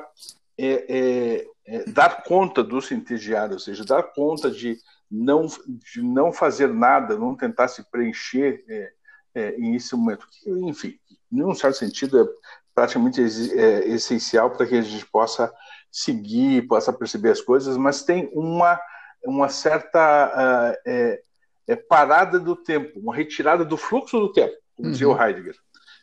É, 0.58 0.86
é, 0.90 1.48
é 1.66 1.86
dar 1.86 2.24
conta 2.24 2.62
do 2.62 2.82
se 2.82 2.94
entediar, 2.94 3.50
ou 3.52 3.60
seja, 3.60 3.86
dar 3.86 4.04
conta 4.04 4.52
de 4.52 4.78
não, 5.10 5.48
de 5.68 6.02
não 6.02 6.34
fazer 6.34 6.68
nada, 6.68 7.18
não 7.18 7.36
tentar 7.36 7.70
se 7.70 7.90
preencher 7.90 8.64
é, 8.68 8.92
é, 9.36 9.56
em 9.56 9.76
esse 9.76 9.96
momento. 9.96 10.28
Enfim, 10.46 11.00
em 11.32 11.44
um 11.44 11.56
certo 11.56 11.78
sentido, 11.78 12.22
é 12.22 12.28
praticamente 12.76 13.22
é, 13.22 13.88
essencial 13.88 14.52
para 14.52 14.66
que 14.66 14.76
a 14.76 14.82
gente 14.82 15.06
possa 15.06 15.52
seguir, 15.90 16.68
possa 16.68 16.92
perceber 16.92 17.32
as 17.32 17.42
coisas, 17.42 17.78
mas 17.78 18.04
tem 18.04 18.30
uma, 18.34 18.80
uma 19.24 19.48
certa 19.48 20.28
uh, 20.28 20.82
é, 20.86 21.22
é, 21.68 21.76
parada 21.76 22.38
do 22.38 22.56
tempo, 22.56 23.00
uma 23.00 23.16
retirada 23.16 23.64
do 23.64 23.78
fluxo 23.78 24.20
do 24.20 24.34
tempo, 24.34 24.56
como 24.76 24.88
uhum. 24.88 24.92
dizia 24.92 25.10
o 25.10 25.22
Heidegger. 25.22 25.56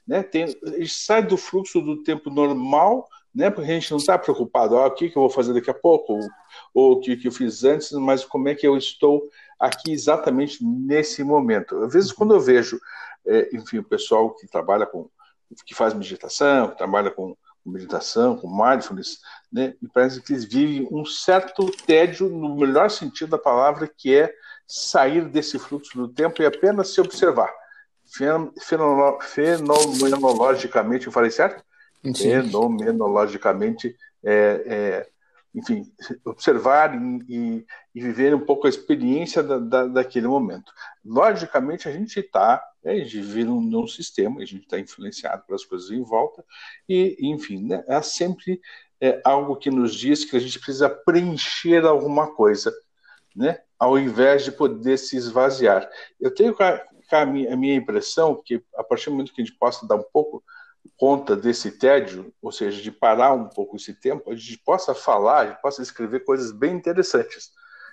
Né? 0.07 0.23
Tem, 0.23 0.47
sai 0.87 1.27
do 1.27 1.37
fluxo 1.37 1.81
do 1.81 2.03
tempo 2.03 2.31
normal 2.31 3.09
né? 3.37 3.51
Porque 3.51 3.71
a 3.71 3.75
gente 3.75 3.91
não 3.91 3.99
está 3.99 4.19
preocupado, 4.19 4.79
ah, 4.79 4.87
o 4.87 4.91
que, 4.93 5.11
que 5.11 5.19
eu 5.19 5.21
vou 5.21 5.31
fazer 5.31 5.53
daqui 5.53 5.69
a 5.69 5.75
pouco, 5.75 6.15
ou, 6.15 6.29
ou 6.73 6.93
o 6.93 7.01
que, 7.01 7.19
que 7.19 7.29
eu 7.29 7.33
fiz 7.33 7.65
antes, 7.65 7.93
mas 7.93 8.25
como 8.25 8.49
é 8.49 8.55
que 8.55 8.67
eu 8.67 8.79
estou 8.79 9.29
aqui 9.61 9.93
exatamente 9.93 10.65
nesse 10.65 11.23
momento. 11.23 11.77
Às 11.85 11.93
vezes, 11.93 12.13
quando 12.13 12.35
eu 12.35 12.41
vejo, 12.41 12.81
é, 13.27 13.55
enfim, 13.55 13.77
o 13.77 13.85
pessoal 13.85 14.35
que 14.35 14.49
trabalha 14.49 14.87
com, 14.87 15.11
que 15.67 15.75
faz 15.75 15.93
meditação, 15.93 16.71
que 16.71 16.79
trabalha 16.79 17.11
com 17.11 17.37
meditação, 17.65 18.39
com 18.39 18.49
mindfulness, 18.49 19.19
né, 19.53 19.75
me 19.83 19.89
parece 19.93 20.23
que 20.23 20.33
eles 20.33 20.47
vivem 20.47 20.89
um 20.91 21.05
certo 21.05 21.71
tédio, 21.85 22.31
no 22.31 22.57
melhor 22.57 22.89
sentido 22.89 23.31
da 23.31 23.39
palavra, 23.39 23.87
que 23.87 24.15
é 24.15 24.33
sair 24.67 25.29
desse 25.29 25.59
fluxo 25.59 25.99
do 25.99 26.09
tempo 26.09 26.41
e 26.41 26.47
apenas 26.47 26.95
se 26.95 27.03
observar. 27.03 27.53
Fenomenologicamente, 28.17 31.07
eu 31.07 31.13
falei 31.13 31.31
certo? 31.31 31.63
fenomenologicamente, 32.15 33.97
é, 34.25 34.63
é, 34.67 35.09
enfim, 35.55 35.91
observar 36.25 36.95
e, 36.95 36.99
e, 37.29 37.67
e, 37.95 38.01
viver 38.01 38.35
um 38.35 38.45
pouco 38.45 38.67
a 38.67 38.71
experiência 38.71 39.43
da, 39.43 39.59
da, 39.59 39.87
daquele 39.87 40.29
momento. 40.29 40.71
Logicamente, 41.05 41.89
a 41.89 41.93
gente 41.93 42.21
está, 42.21 42.63
né, 42.85 42.93
a 42.93 42.99
gente 42.99 43.21
vive 43.21 43.45
num, 43.45 43.61
num 43.61 43.87
sistema, 43.87 44.43
a 44.43 44.45
gente 44.45 44.65
está 44.65 44.79
influenciado 44.79 45.45
pelas 45.47 45.65
coisas 45.65 45.91
em 45.91 46.03
volta, 46.03 46.45
e, 46.89 47.17
enfim, 47.21 47.67
né, 47.67 47.83
há 47.89 48.03
sempre 48.03 48.61
é, 49.01 49.21
algo 49.25 49.57
que 49.57 49.71
nos 49.71 49.95
diz 49.95 50.25
que 50.25 50.37
a 50.37 50.41
gente 50.41 50.59
precisa 50.59 50.89
preencher 50.89 51.85
alguma 51.85 52.35
coisa, 52.35 52.73
né, 53.35 53.59
ao 53.79 53.99
invés 53.99 54.45
de 54.45 54.53
poder 54.53 54.99
se 54.99 55.17
esvaziar. 55.17 55.89
Eu 56.21 56.35
tenho 56.35 56.55
a, 57.15 57.23
a, 57.23 57.27
minha, 57.27 57.53
a 57.53 57.57
minha 57.57 57.75
impressão 57.75 58.41
que, 58.45 58.63
a 58.77 58.83
partir 58.83 59.07
do 59.07 59.13
momento 59.13 59.33
que 59.33 59.41
a 59.41 59.45
gente 59.45 59.57
possa 59.57 59.87
dar 59.87 59.97
um 59.97 60.05
pouco 60.13 60.43
conta 60.97 61.37
desse 61.37 61.73
tédio, 61.73 62.33
ou 62.41 62.53
seja, 62.53 62.81
de 62.81 62.91
parar 62.91 63.33
um 63.33 63.49
pouco 63.49 63.77
esse 63.77 63.93
tempo, 63.95 64.31
a 64.31 64.35
gente 64.35 64.59
possa 64.59 64.95
falar, 64.95 65.41
a 65.41 65.47
gente 65.49 65.61
possa 65.61 65.83
escrever 65.83 66.25
coisas 66.25 66.53
bem 66.53 66.75
interessantes, 66.75 67.51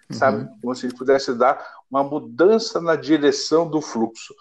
uhum. 0.10 0.18
sabe? 0.18 0.50
Como 0.62 0.76
se 0.76 0.86
a 0.86 0.90
gente 0.90 0.98
pudesse 0.98 1.34
dar 1.34 1.66
uma 1.90 2.04
mudança 2.04 2.80
na 2.80 2.96
direção 2.96 3.70
do 3.70 3.82
fluxo. 3.82 4.34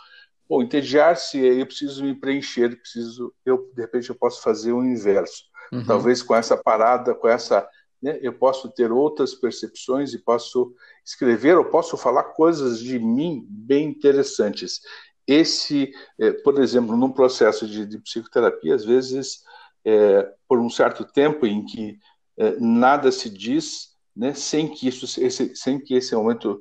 Bom, 0.49 0.63
entediar-se, 0.63 1.39
eu 1.39 1.67
preciso 1.67 2.05
me 2.05 2.15
preencher, 2.15 2.77
preciso, 2.77 3.33
eu 3.45 3.71
de 3.75 3.81
repente 3.81 4.11
eu 4.11 4.15
posso 4.15 4.43
fazer 4.43 4.73
o 4.73 4.85
inverso. 4.85 5.45
Uhum. 5.73 5.87
Talvez 5.87 6.23
com 6.23 6.35
essa 6.35 6.57
parada, 6.57 7.15
com 7.15 7.27
essa, 7.27 7.67
né, 8.03 8.19
eu 8.21 8.33
posso 8.33 8.69
ter 8.69 8.91
outras 8.91 9.35
percepções 9.35 10.13
e 10.13 10.19
posso 10.19 10.75
escrever 11.05 11.57
ou 11.57 11.65
posso 11.65 11.97
falar 11.97 12.25
coisas 12.25 12.81
de 12.81 12.99
mim 12.99 13.47
bem 13.49 13.89
interessantes 13.89 14.81
esse, 15.27 15.93
é, 16.19 16.33
por 16.33 16.61
exemplo, 16.61 16.97
num 16.97 17.11
processo 17.11 17.67
de, 17.67 17.87
de 17.87 17.99
psicoterapia, 17.99 18.75
às 18.75 18.85
vezes, 18.85 19.43
é, 19.85 20.29
por 20.49 20.59
um 20.59 20.69
certo 20.69 21.05
tempo 21.05 21.47
em 21.47 21.65
que 21.65 21.99
é, 22.37 22.57
nada 22.59 23.13
se 23.13 23.31
diz, 23.31 23.93
né, 24.15 24.35
sem 24.35 24.69
que 24.69 24.89
isso, 24.89 25.21
esse, 25.21 25.55
sem 25.55 25.79
que 25.79 25.95
esse 25.95 26.15
momento 26.15 26.61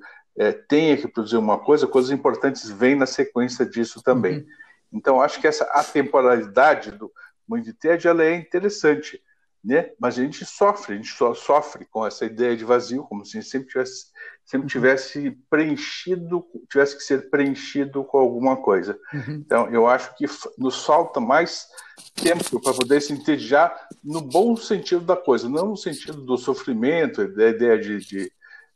tenha 0.70 0.96
que 0.96 1.10
produzir 1.10 1.36
uma 1.36 1.60
coisa, 1.60 1.86
coisas 1.86 2.10
importantes 2.10 2.68
vêm 2.70 2.96
na 2.96 3.06
sequência 3.06 3.66
disso 3.66 4.02
também. 4.02 4.38
Uhum. 4.38 4.46
Então, 4.94 5.22
acho 5.22 5.42
que 5.42 5.46
essa 5.46 5.66
atemporalidade 5.66 6.92
do 6.92 7.12
muito 7.46 7.74
tédio 7.74 8.10
ela 8.10 8.24
é 8.24 8.34
interessante, 8.34 9.22
né? 9.64 9.92
Mas 10.00 10.18
a 10.18 10.24
gente 10.24 10.46
sofre, 10.46 10.94
a 10.94 10.98
gente 10.98 11.12
só 11.12 11.34
sofre 11.34 11.86
com 11.86 12.06
essa 12.06 12.26
ideia 12.26 12.56
de 12.56 12.66
vazio, 12.66 13.04
como 13.04 13.26
se 13.26 13.38
a 13.38 13.42
gente 13.42 13.50
sempre 13.50 13.70
tivesse 13.70 14.12
sempre 14.52 14.68
tivesse 14.68 15.32
preenchido, 15.50 16.46
tivesse 16.70 16.98
que 16.98 17.04
ser 17.04 17.30
preenchido 17.30 18.04
com 18.04 18.18
alguma 18.18 18.58
coisa. 18.58 19.00
Uhum. 19.14 19.36
Então, 19.46 19.70
eu 19.70 19.88
acho 19.88 20.14
que 20.18 20.26
nos 20.58 20.86
falta 20.86 21.22
mais 21.22 21.68
tempo 22.16 22.60
para 22.60 22.74
poder 22.74 23.02
se 23.02 23.14
entediar 23.14 23.74
no 24.04 24.20
bom 24.20 24.56
sentido 24.58 25.06
da 25.06 25.16
coisa, 25.16 25.48
não 25.48 25.68
no 25.68 25.78
sentido 25.78 26.22
do 26.22 26.38
sofrimento, 26.38 27.34
da 27.34 27.48
ideia 27.48 27.80
de, 27.80 28.00
de, 28.00 28.32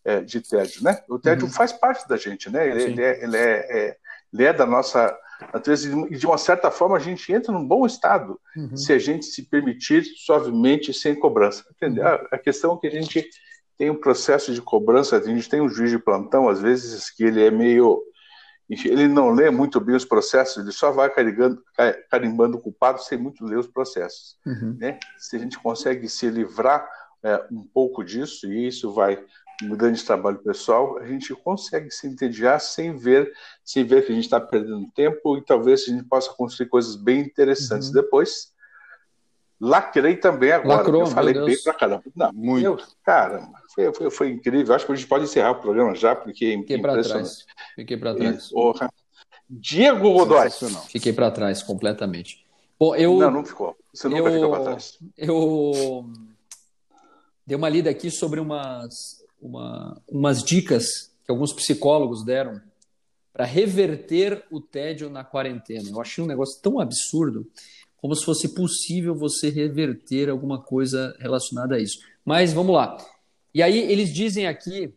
é, 0.06 0.22
de 0.22 0.40
tédio, 0.40 0.84
né? 0.84 0.98
O 1.10 1.20
tédio 1.20 1.46
uhum. 1.46 1.52
faz 1.52 1.74
parte 1.74 2.08
da 2.08 2.16
gente, 2.16 2.50
né? 2.50 2.70
Ele, 2.70 2.84
ele, 2.84 3.04
é, 3.04 3.24
ele, 3.24 3.38
é, 3.38 3.78
é, 3.78 3.98
ele 4.34 4.44
é 4.46 4.54
da 4.54 4.66
nossa 4.66 5.18
natureza 5.54 5.90
e 6.10 6.18
de 6.18 6.26
uma 6.26 6.38
certa 6.38 6.72
forma 6.72 6.98
a 6.98 7.00
gente 7.00 7.32
entra 7.32 7.52
num 7.52 7.66
bom 7.66 7.86
estado 7.86 8.40
uhum. 8.56 8.76
se 8.76 8.94
a 8.94 9.00
gente 9.00 9.26
se 9.26 9.44
permitir 9.44 10.04
suavemente 10.04 10.94
sem 10.94 11.16
cobrança. 11.16 11.64
Entendeu? 11.76 12.06
Uhum. 12.06 12.28
A 12.32 12.38
questão 12.38 12.76
é 12.76 12.80
que 12.80 12.88
a 12.88 13.02
gente 13.02 13.30
tem 13.78 13.90
um 13.90 14.00
processo 14.00 14.54
de 14.54 14.62
cobrança, 14.62 15.18
a 15.18 15.22
gente 15.22 15.50
tem 15.50 15.62
um 15.62 15.70
juiz 15.70 15.92
de 15.92 16.00
plantão, 16.00 16.48
às 16.48 16.62
vezes, 16.62 17.10
que 17.10 17.24
ele 17.24 17.44
é 17.44 17.52
meio. 17.52 18.02
Ele 18.68 19.08
não 19.08 19.30
lê 19.30 19.52
muito 19.52 19.80
bem 19.80 19.96
os 19.96 20.06
processos, 20.06 20.58
ele 20.58 20.72
só 20.72 20.92
vai 20.92 21.08
carimbando, 21.14 21.62
carimbando 22.10 22.58
o 22.58 22.62
culpado 22.62 23.00
sem 23.00 23.16
muito 23.16 23.46
ler 23.46 23.60
os 23.60 23.68
processos. 23.68 24.38
Uhum. 24.44 24.76
Né? 24.80 24.98
Se 25.20 25.36
a 25.36 25.40
gente 25.40 25.60
consegue 25.60 26.10
se 26.10 26.28
livrar 26.30 26.90
é, 27.24 27.46
um 27.52 27.64
pouco 27.64 28.04
disso, 28.04 28.52
e 28.52 28.68
isso 28.68 28.92
vai 28.92 29.24
um 29.64 29.76
grande 29.76 30.04
trabalho 30.04 30.38
pessoal, 30.40 30.98
a 30.98 31.06
gente 31.06 31.34
consegue 31.36 31.90
se 31.92 32.08
entediar 32.08 32.60
sem 32.60 32.96
ver, 32.96 33.32
sem 33.64 33.84
ver 33.84 34.06
que 34.06 34.12
a 34.12 34.16
gente 34.16 34.26
está 34.26 34.40
perdendo 34.40 34.90
tempo 34.94 35.38
e 35.38 35.42
talvez 35.42 35.84
a 35.84 35.92
gente 35.92 36.04
possa 36.04 36.34
construir 36.34 36.68
coisas 36.68 36.96
bem 36.96 37.22
interessantes 37.22 37.88
uhum. 37.88 37.94
depois. 37.94 38.54
Lacrei 39.60 40.18
também 40.18 40.52
agora. 40.52 40.80
Lacrou, 40.80 41.02
eu 41.02 41.08
falei 41.08 41.34
bem 41.34 41.58
pra 41.64 41.74
caramba. 41.74 42.04
Não, 42.14 42.34
muito. 42.34 42.62
Meu, 42.62 42.80
caramba. 43.04 43.62
Foi, 43.74 43.94
foi, 43.94 44.12
foi, 44.12 44.30
incrível. 44.32 44.76
Acho 44.76 44.86
que 44.86 44.92
a 44.92 44.96
gente 44.96 45.08
pode 45.08 45.24
encerrar 45.24 45.52
o 45.52 45.62
programa 45.62 45.96
já, 45.96 46.14
porque 46.14 46.46
é 46.46 46.58
Fiquei 46.58 46.82
para 46.82 47.02
trás. 47.02 47.46
Fiquei 47.76 47.98
para 47.98 48.16
trás. 48.16 48.50
porra. 48.50 48.90
Diego 49.50 50.12
Godoy. 50.12 50.50
Fiquei 50.90 51.14
para 51.14 51.32
trás 51.32 51.64
completamente. 51.64 52.46
Bom, 52.78 52.96
eu, 52.96 53.18
não, 53.18 53.32
não 53.32 53.46
ficou. 53.46 53.76
Você 53.94 54.10
nunca 54.10 54.30
eu, 54.30 54.34
fica 54.34 54.50
para 54.50 54.64
trás. 54.64 55.00
Eu 55.18 56.06
dei 57.46 57.56
uma 57.56 57.70
lida 57.70 57.90
aqui 57.90 58.12
sobre 58.12 58.40
umas, 58.40 59.15
uma, 59.46 60.02
umas 60.08 60.44
dicas 60.44 61.12
que 61.24 61.32
alguns 61.32 61.54
psicólogos 61.54 62.24
deram 62.24 62.62
para 63.32 63.46
reverter 63.46 64.44
o 64.50 64.62
tédio 64.62 65.10
na 65.10 65.24
quarentena. 65.24 65.90
Eu 65.90 66.02
achei 66.02 66.24
um 66.24 66.28
negócio 66.28 66.62
tão 66.62 66.80
absurdo 66.80 67.46
como 67.98 68.16
se 68.16 68.24
fosse 68.24 68.54
possível 68.54 69.16
você 69.16 69.50
reverter 69.50 70.30
alguma 70.30 70.62
coisa 70.62 71.16
relacionada 71.20 71.76
a 71.76 71.80
isso. 71.80 72.00
Mas 72.24 72.54
vamos 72.54 72.76
lá. 72.76 72.98
E 73.54 73.62
aí 73.62 73.78
eles 73.92 74.14
dizem 74.14 74.48
aqui 74.48 74.94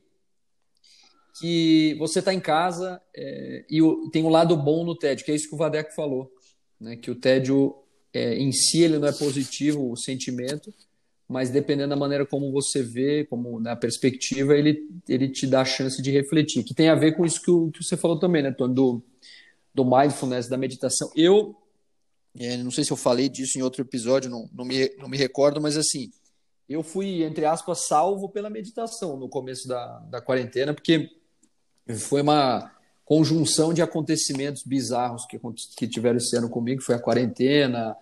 que 1.39 1.95
você 1.99 2.19
está 2.19 2.35
em 2.35 2.41
casa 2.41 3.01
é, 3.15 3.65
e 3.69 3.81
o, 3.81 4.11
tem 4.11 4.25
um 4.25 4.29
lado 4.29 4.57
bom 4.57 4.85
no 4.85 4.97
tédio, 4.97 5.25
que 5.25 5.31
é 5.31 5.35
isso 5.35 5.49
que 5.49 5.55
o 5.55 5.59
Vadeco 5.59 5.95
falou, 5.95 6.31
né? 6.81 6.97
que 6.97 7.11
o 7.11 7.15
tédio 7.15 7.77
é, 8.13 8.35
em 8.35 8.51
si 8.51 8.83
ele 8.83 8.99
não 8.99 9.09
é 9.09 9.13
positivo, 9.13 9.91
o 9.91 9.97
sentimento, 9.97 10.75
mas 11.29 11.51
dependendo 11.51 11.91
da 11.91 11.97
maneira 11.97 12.25
como 12.25 12.51
você 12.51 12.83
vê, 12.83 13.25
como 13.27 13.61
na 13.61 13.77
perspectiva, 13.77 14.57
ele, 14.57 14.89
ele 15.07 15.29
te 15.29 15.47
dá 15.47 15.61
a 15.61 15.65
chance 15.65 16.01
de 16.01 16.11
refletir, 16.11 16.65
que 16.65 16.73
tem 16.73 16.89
a 16.89 16.95
ver 16.95 17.13
com 17.13 17.27
isso 17.27 17.43
que, 17.43 17.51
o, 17.51 17.71
que 17.71 17.85
você 17.85 17.99
falou 17.99 18.19
também, 18.19 18.43
né, 18.43 18.51
Tony, 18.51 18.75
do, 18.75 19.03
do 19.75 19.85
mindfulness, 19.85 20.49
da 20.49 20.57
meditação. 20.57 21.13
Eu, 21.15 21.55
é, 22.39 22.57
não 22.57 22.71
sei 22.71 22.83
se 22.83 22.91
eu 22.91 22.97
falei 22.97 23.29
disso 23.29 23.59
em 23.59 23.63
outro 23.63 23.83
episódio, 23.83 24.31
não, 24.31 24.49
não, 24.55 24.65
me, 24.65 24.89
não 24.97 25.07
me 25.07 25.19
recordo, 25.19 25.61
mas 25.61 25.77
assim, 25.77 26.11
eu 26.67 26.83
fui, 26.83 27.23
entre 27.23 27.45
aspas, 27.45 27.87
salvo 27.87 28.31
pela 28.31 28.49
meditação 28.49 29.19
no 29.19 29.29
começo 29.29 29.69
da, 29.69 29.99
da 30.11 30.23
quarentena, 30.23 30.73
porque 30.73 31.11
foi 31.99 32.23
uma 32.23 32.73
conjunção 33.05 33.75
de 33.75 33.83
acontecimentos 33.83 34.63
bizarros 34.63 35.27
que, 35.27 35.39
que 35.77 35.87
tiveram 35.87 36.17
esse 36.17 36.35
ano 36.37 36.49
comigo, 36.49 36.83
foi 36.83 36.95
a 36.95 36.99
quarentena, 36.99 37.95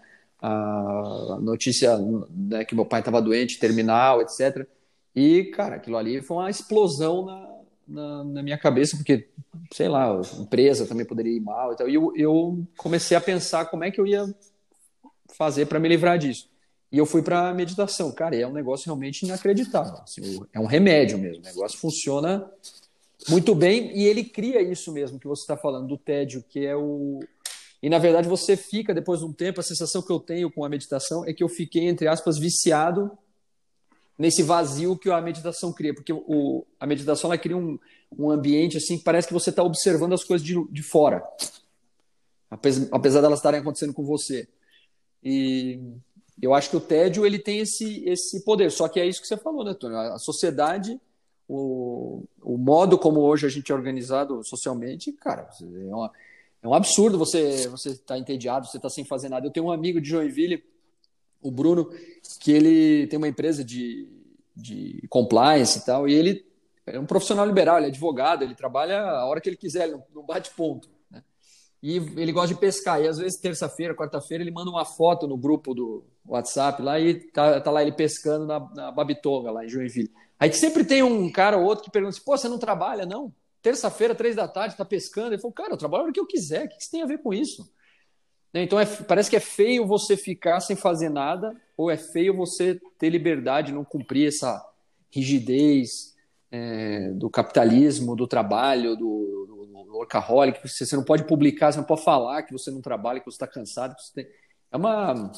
a 0.48 1.38
notícia 1.40 1.98
né, 2.30 2.64
que 2.64 2.74
meu 2.74 2.86
pai 2.86 3.00
estava 3.00 3.20
doente, 3.20 3.58
terminal, 3.58 4.20
etc. 4.20 4.66
E, 5.14 5.44
cara, 5.44 5.76
aquilo 5.76 5.96
ali 5.96 6.20
foi 6.20 6.36
uma 6.36 6.50
explosão 6.50 7.24
na, 7.24 7.48
na, 7.88 8.24
na, 8.24 8.42
minha 8.42 8.58
cabeça, 8.58 8.96
porque, 8.96 9.28
sei 9.72 9.88
lá, 9.88 10.20
empresa 10.38 10.86
também 10.86 11.06
poderia 11.06 11.36
ir 11.36 11.40
mal. 11.40 11.74
E 11.86 11.94
eu, 11.94 12.12
eu 12.16 12.66
comecei 12.76 13.16
a 13.16 13.20
pensar 13.20 13.66
como 13.66 13.84
é 13.84 13.90
que 13.90 14.00
eu 14.00 14.06
ia 14.06 14.26
fazer 15.34 15.66
para 15.66 15.80
me 15.80 15.88
livrar 15.88 16.18
disso. 16.18 16.48
E 16.92 16.98
eu 16.98 17.06
fui 17.06 17.22
para 17.22 17.52
meditação. 17.52 18.12
Cara, 18.12 18.36
é 18.36 18.46
um 18.46 18.52
negócio 18.52 18.86
realmente 18.86 19.24
inacreditável. 19.24 19.98
Assim, 20.02 20.40
é 20.52 20.60
um 20.60 20.66
remédio 20.66 21.18
mesmo. 21.18 21.42
O 21.42 21.46
negócio 21.46 21.78
funciona 21.78 22.48
muito 23.28 23.54
bem 23.54 23.96
e 23.96 24.04
ele 24.04 24.22
cria 24.22 24.62
isso 24.62 24.92
mesmo 24.92 25.18
que 25.18 25.26
você 25.26 25.42
está 25.42 25.56
falando, 25.56 25.88
do 25.88 25.98
tédio, 25.98 26.44
que 26.48 26.64
é 26.64 26.76
o. 26.76 27.20
E 27.83 27.88
na 27.88 27.99
verdade 27.99 28.28
você 28.28 28.56
fica, 28.56 28.95
depois 28.95 29.21
de 29.21 29.26
um 29.26 29.33
tempo, 29.33 29.61
a 29.61 29.62
sensação 29.62 30.02
que 30.02 30.11
eu 30.11 30.18
tenho 30.18 30.50
com 30.50 30.64
a 30.64 30.68
meditação 30.68 31.25
é 31.25 31.33
que 31.33 31.42
eu 31.42 31.49
fiquei, 31.49 31.88
entre 31.88 32.09
aspas, 32.09 32.38
viciado 32.38 33.11
nesse 34.18 34.42
vazio 34.42 34.97
que 34.97 35.11
a 35.11 35.21
meditação 35.21 35.73
cria, 35.73 35.95
porque 35.95 36.12
o, 36.12 36.64
a 36.80 36.87
meditação 36.87 37.30
ela 37.30 37.38
cria 37.38 37.56
um, 37.56 37.78
um 38.18 38.30
ambiente 38.30 38.76
assim 38.76 38.97
que 38.97 39.04
parece 39.04 39.28
que 39.28 39.35
você 39.35 39.50
está 39.50 39.62
observando 39.62 40.14
as 40.14 40.25
coisas 40.25 40.47
de, 40.47 40.54
de 40.71 40.83
fora, 40.83 41.23
apesar, 42.50 42.88
apesar 42.92 43.21
delas 43.21 43.38
estarem 43.38 43.61
acontecendo 43.61 43.92
com 43.92 44.04
você. 44.04 44.49
E 45.23 45.78
eu 46.40 46.54
acho 46.54 46.71
que 46.71 46.76
o 46.76 46.80
tédio 46.80 47.26
ele 47.26 47.38
tem 47.38 47.59
esse, 47.61 48.04
esse 48.09 48.42
poder, 48.45 48.71
só 48.71 48.88
que 48.88 49.00
é 49.00 49.06
isso 49.06 49.21
que 49.21 49.26
você 49.26 49.37
falou, 49.37 49.64
né, 49.64 49.75
Tony? 49.75 49.95
A 49.95 50.18
sociedade, 50.18 51.00
o, 51.49 52.23
o 52.42 52.56
modo 52.56 52.99
como 52.99 53.21
hoje 53.21 53.47
a 53.47 53.50
gente 53.50 53.71
é 53.71 53.75
organizado 53.75 54.42
socialmente, 54.45 55.12
cara, 55.12 55.49
é, 55.61 55.95
uma, 55.95 56.11
é 56.62 56.68
um 56.68 56.75
absurdo 56.75 57.18
você 57.18 57.68
você 57.68 57.96
tá 57.96 58.18
entediado, 58.18 58.66
você 58.66 58.76
estar 58.76 58.88
tá 58.88 58.94
sem 58.94 59.04
fazer 59.04 59.28
nada. 59.28 59.46
Eu 59.46 59.52
tenho 59.52 59.66
um 59.66 59.72
amigo 59.72 60.00
de 60.00 60.08
Joinville 60.08 60.62
o 61.46 61.50
Bruno, 61.50 61.88
que 62.40 62.50
ele 62.50 63.06
tem 63.06 63.16
uma 63.16 63.28
empresa 63.28 63.64
de, 63.64 64.08
de 64.54 65.06
compliance 65.08 65.78
e 65.78 65.84
tal, 65.84 66.08
e 66.08 66.14
ele 66.14 66.44
é 66.84 66.98
um 66.98 67.06
profissional 67.06 67.46
liberal, 67.46 67.76
ele 67.76 67.86
é 67.86 67.88
advogado, 67.88 68.42
ele 68.42 68.54
trabalha 68.54 69.00
a 69.00 69.26
hora 69.26 69.40
que 69.40 69.48
ele 69.48 69.56
quiser, 69.56 69.88
ele 69.88 69.98
não 70.14 70.25
bate 70.25 70.50
ponto. 70.56 70.88
Né? 71.10 71.22
E 71.82 71.96
ele 71.96 72.32
gosta 72.32 72.54
de 72.54 72.60
pescar, 72.60 73.00
e 73.00 73.08
às 73.08 73.18
vezes 73.18 73.40
terça-feira, 73.40 73.94
quarta-feira, 73.94 74.42
ele 74.42 74.50
manda 74.50 74.70
uma 74.70 74.84
foto 74.84 75.26
no 75.26 75.36
grupo 75.36 75.75
do 75.75 76.04
WhatsApp 76.26 76.82
lá 76.82 76.98
e 76.98 77.14
tá, 77.30 77.60
tá 77.60 77.70
lá 77.70 77.82
ele 77.82 77.92
pescando 77.92 78.46
na, 78.46 78.60
na 78.75 78.90
Babitonga, 78.90 79.50
lá 79.50 79.64
em 79.64 79.68
Joinville. 79.68 80.12
Aí 80.38 80.52
sempre 80.52 80.84
tem 80.84 81.02
um 81.02 81.30
cara 81.30 81.56
ou 81.56 81.64
outro 81.64 81.84
que 81.84 81.90
pergunta 81.90 82.14
assim, 82.14 82.25
pô, 82.25 82.36
você 82.36 82.48
não 82.48 82.58
trabalha, 82.58 83.06
não? 83.06 83.32
Terça-feira, 83.66 84.14
três 84.14 84.37
da 84.37 84.46
tarde, 84.46 84.76
tá 84.76 84.85
pescando. 84.85 85.32
Ele 85.32 85.40
falou, 85.40 85.52
cara, 85.52 85.73
eu 85.73 85.76
trabalho 85.76 86.11
o 86.11 86.12
que 86.12 86.20
eu 86.20 86.26
quiser, 86.26 86.66
o 86.66 86.68
que 86.68 86.80
isso 86.80 86.88
tem 86.88 87.02
a 87.02 87.06
ver 87.06 87.18
com 87.18 87.35
isso? 87.35 87.68
Né? 88.54 88.62
Então 88.62 88.78
é, 88.78 88.87
parece 88.87 89.28
que 89.28 89.35
é 89.35 89.40
feio 89.40 89.85
você 89.85 90.16
ficar 90.16 90.61
sem 90.61 90.76
fazer 90.76 91.08
nada, 91.08 91.52
ou 91.76 91.90
é 91.90 91.96
feio 91.96 92.37
você 92.37 92.80
ter 92.96 93.11
liberdade, 93.11 93.73
não 93.73 93.85
cumprir 93.85 94.28
essa 94.28 94.64
rigidez 95.11 96.14
é, 96.49 97.11
do 97.14 97.28
capitalismo, 97.28 98.14
do 98.14 98.28
trabalho, 98.28 98.94
do, 98.94 99.46
do, 99.49 99.82
do 99.85 99.96
workaholic, 99.96 100.62
você, 100.62 100.87
você 100.87 100.94
não 100.94 101.02
pode 101.02 101.25
publicar, 101.25 101.73
você 101.73 101.78
não 101.78 101.87
pode 101.87 102.04
falar 102.04 102.44
que 102.44 102.52
você 102.52 102.70
não 102.70 102.80
trabalha, 102.80 103.18
que 103.18 103.26
você 103.26 103.35
está 103.35 103.49
cansado, 103.49 103.96
que 103.96 104.02
você 104.02 104.12
tem... 104.14 104.28
É 104.70 104.76
uma 104.76 105.32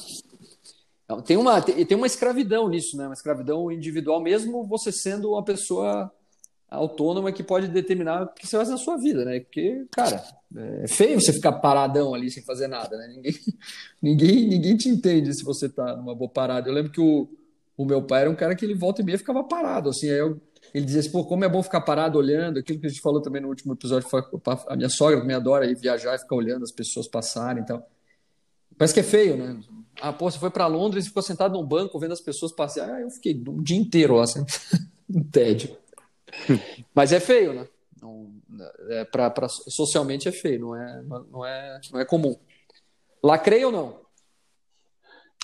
é, 1.09 1.21
tem 1.23 1.35
uma 1.35 1.59
tem 1.63 1.97
uma 1.97 2.05
escravidão 2.05 2.69
nisso, 2.69 2.95
né? 2.95 3.07
Uma 3.07 3.15
escravidão 3.15 3.71
individual, 3.71 4.21
mesmo 4.21 4.67
você 4.67 4.91
sendo 4.91 5.31
uma 5.31 5.43
pessoa 5.43 6.13
autônoma 6.69 7.31
que 7.31 7.43
pode 7.43 7.67
determinar 7.67 8.23
o 8.23 8.27
que 8.27 8.45
você 8.47 8.55
faz 8.55 8.69
na 8.69 8.77
sua 8.77 8.97
vida, 8.97 9.25
né? 9.25 9.39
Porque, 9.39 9.85
cara, 9.91 10.23
é 10.83 10.87
feio 10.87 11.19
você 11.19 11.33
ficar 11.33 11.53
paradão 11.53 12.13
ali 12.13 12.29
sem 12.29 12.43
fazer 12.43 12.67
nada, 12.67 12.95
né? 12.97 13.07
Ninguém, 13.07 13.33
ninguém, 14.01 14.47
ninguém 14.47 14.77
te 14.77 14.89
entende 14.89 15.33
se 15.33 15.43
você 15.43 15.67
tá 15.67 15.95
numa 15.95 16.13
boa 16.13 16.29
parada. 16.29 16.69
Eu 16.69 16.73
lembro 16.73 16.91
que 16.91 17.01
o, 17.01 17.27
o 17.75 17.85
meu 17.85 18.03
pai 18.03 18.21
era 18.21 18.29
um 18.29 18.35
cara 18.35 18.55
que 18.55 18.63
ele 18.63 18.75
volta 18.75 19.01
e 19.01 19.05
meia 19.05 19.17
ficava 19.17 19.43
parado, 19.43 19.89
assim, 19.89 20.09
aí 20.09 20.19
eu, 20.19 20.39
ele 20.73 20.85
dizia 20.85 20.99
assim, 20.99 21.11
pô, 21.11 21.25
como 21.25 21.43
é 21.43 21.49
bom 21.49 21.63
ficar 21.63 21.81
parado 21.81 22.17
olhando, 22.17 22.59
aquilo 22.59 22.79
que 22.79 22.85
a 22.85 22.89
gente 22.89 23.01
falou 23.01 23.21
também 23.21 23.41
no 23.41 23.47
último 23.47 23.73
episódio, 23.73 24.07
a 24.67 24.75
minha 24.75 24.89
sogra 24.89 25.23
me 25.23 25.33
adora 25.33 25.65
ir 25.65 25.75
viajar 25.75 26.15
e 26.15 26.19
ficar 26.19 26.35
olhando 26.35 26.63
as 26.63 26.71
pessoas 26.71 27.07
passarem 27.07 27.63
e 27.63 27.65
tal. 27.65 27.89
Parece 28.77 28.93
que 28.93 28.99
é 28.99 29.03
feio, 29.03 29.35
né? 29.35 29.59
Ah, 29.99 30.13
pô, 30.13 30.29
você 30.29 30.37
foi 30.37 30.49
para 30.49 30.67
Londres 30.67 31.05
e 31.05 31.07
ficou 31.07 31.23
sentado 31.23 31.53
num 31.53 31.65
banco 31.65 31.99
vendo 31.99 32.13
as 32.13 32.21
pessoas 32.21 32.51
passarem. 32.51 32.95
Ah, 32.95 33.01
eu 33.01 33.09
fiquei 33.09 33.43
um 33.47 33.61
dia 33.61 33.77
inteiro 33.77 34.19
assim, 34.19 34.45
um 35.09 35.23
tédio. 35.23 35.75
Mas 36.93 37.11
é 37.11 37.19
feio, 37.19 37.53
né? 37.53 37.67
Não, 38.01 38.31
é, 38.89 39.05
pra, 39.05 39.29
pra, 39.29 39.47
socialmente 39.49 40.27
é 40.27 40.31
feio, 40.31 40.61
não 40.61 40.75
é, 40.75 41.01
não 41.03 41.45
é, 41.45 41.81
não 41.91 41.99
é 41.99 42.05
comum. 42.05 42.39
Lacrei 43.21 43.65
ou 43.65 43.71
não? 43.71 43.99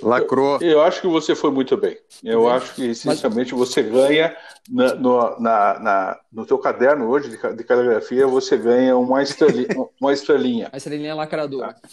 Lacrou. 0.02 0.60
Eu, 0.62 0.72
eu 0.72 0.82
acho 0.82 1.02
que 1.02 1.08
você 1.08 1.34
foi 1.36 1.52
muito 1.52 1.78
bem. 1.78 1.98
Eu 2.24 2.50
acho 2.50 2.76
que, 2.76 2.90
essencialmente, 2.90 3.56
Mas... 3.56 3.70
você 3.70 3.82
ganha 3.84 4.36
na, 4.70 4.94
no, 4.96 5.40
na, 5.40 5.80
na, 5.80 6.20
no 6.32 6.46
teu 6.46 6.58
caderno 6.58 7.08
hoje 7.08 7.30
de, 7.30 7.56
de 7.56 7.64
caligrafia, 7.64 8.28
você 8.28 8.58
ganha 8.58 8.98
uma 8.98 9.24
estrelinha. 9.24 9.68
uma 10.00 10.12
estrelinha. 10.12 10.70
A 10.72 10.78
estrelinha 10.78 11.16
lacradora. 11.16 11.74
Tá? 11.74 11.90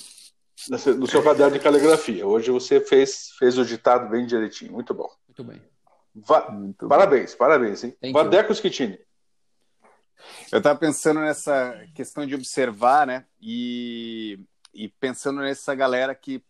No 0.96 1.06
seu 1.08 1.22
caderno 1.22 1.52
de 1.52 1.60
caligrafia. 1.60 2.26
Hoje 2.26 2.50
você 2.50 2.80
fez, 2.80 3.30
fez 3.38 3.56
o 3.58 3.64
ditado 3.64 4.08
bem 4.08 4.26
direitinho. 4.26 4.72
Muito 4.72 4.94
bom. 4.94 5.08
Muito 5.28 5.44
bem. 5.44 5.60
Va 6.14 6.50
Muito 6.50 6.88
parabéns, 6.88 7.30
bem. 7.30 7.38
parabéns, 7.38 7.84
hein? 7.84 7.96
Thank 8.00 8.12
Vadeco 8.12 8.54
Schettini. 8.54 8.98
Eu 10.50 10.58
estava 10.58 10.78
pensando 10.78 11.20
nessa 11.20 11.86
questão 11.94 12.26
de 12.26 12.34
observar, 12.34 13.06
né? 13.06 13.24
E, 13.40 14.38
e 14.74 14.88
pensando 14.88 15.40
nessa 15.40 15.74
galera 15.74 16.14
que. 16.14 16.42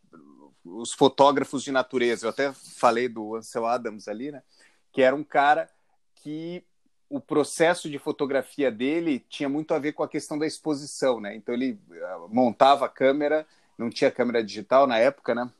Os 0.65 0.93
fotógrafos 0.93 1.65
de 1.65 1.73
natureza. 1.73 2.27
Eu 2.27 2.31
até 2.31 2.53
falei 2.53 3.09
do 3.09 3.35
Ansel 3.35 3.67
Adams 3.67 4.07
ali, 4.07 4.31
né? 4.31 4.43
Que 4.93 5.03
era 5.03 5.15
um 5.15 5.25
cara 5.25 5.69
que 6.15 6.65
o 7.09 7.21
processo 7.21 7.91
de 7.91 7.99
fotografia 7.99 8.71
dele 8.71 9.19
tinha 9.29 9.49
muito 9.49 9.75
a 9.75 9.79
ver 9.79 9.93
com 9.93 10.03
a 10.03 10.09
questão 10.09 10.39
da 10.39 10.47
exposição, 10.47 11.21
né? 11.21 11.35
Então 11.35 11.55
ele 11.55 11.79
eh, 11.91 12.17
montava 12.29 12.87
a 12.87 12.89
câmera, 12.89 13.47
não 13.77 13.91
tinha 13.91 14.11
câmera 14.11 14.43
digital 14.43 14.87
na 14.87 14.99
época, 14.99 15.35
né? 15.35 15.51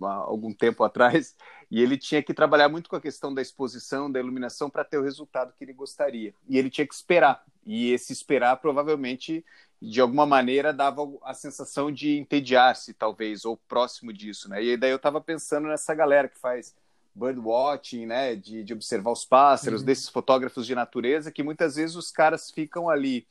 Algum 0.00 0.52
tempo 0.52 0.82
atrás, 0.84 1.36
e 1.70 1.80
ele 1.80 1.96
tinha 1.96 2.22
que 2.22 2.34
trabalhar 2.34 2.68
muito 2.68 2.90
com 2.90 2.96
a 2.96 3.00
questão 3.00 3.32
da 3.32 3.40
exposição, 3.40 4.10
da 4.10 4.20
iluminação, 4.20 4.68
para 4.68 4.84
ter 4.84 4.98
o 4.98 5.02
resultado 5.02 5.54
que 5.56 5.64
ele 5.64 5.72
gostaria. 5.72 6.34
E 6.48 6.58
ele 6.58 6.70
tinha 6.70 6.86
que 6.86 6.94
esperar. 6.94 7.44
E 7.64 7.92
esse 7.92 8.12
esperar, 8.12 8.56
provavelmente, 8.56 9.44
de 9.80 10.00
alguma 10.00 10.26
maneira, 10.26 10.72
dava 10.72 11.02
a 11.22 11.34
sensação 11.34 11.90
de 11.90 12.18
entediar-se, 12.18 12.92
talvez, 12.92 13.44
ou 13.44 13.56
próximo 13.56 14.12
disso. 14.12 14.48
Né? 14.48 14.62
E 14.62 14.76
daí 14.76 14.90
eu 14.90 14.96
estava 14.96 15.20
pensando 15.20 15.68
nessa 15.68 15.94
galera 15.94 16.28
que 16.28 16.38
faz 16.38 16.74
birdwatching, 17.14 18.06
né, 18.06 18.34
de, 18.34 18.64
de 18.64 18.72
observar 18.72 19.12
os 19.12 19.24
pássaros, 19.24 19.80
uhum. 19.80 19.86
desses 19.86 20.08
fotógrafos 20.08 20.66
de 20.66 20.74
natureza, 20.74 21.30
que 21.30 21.42
muitas 21.42 21.76
vezes 21.76 21.94
os 21.94 22.10
caras 22.10 22.50
ficam 22.50 22.88
ali 22.88 23.26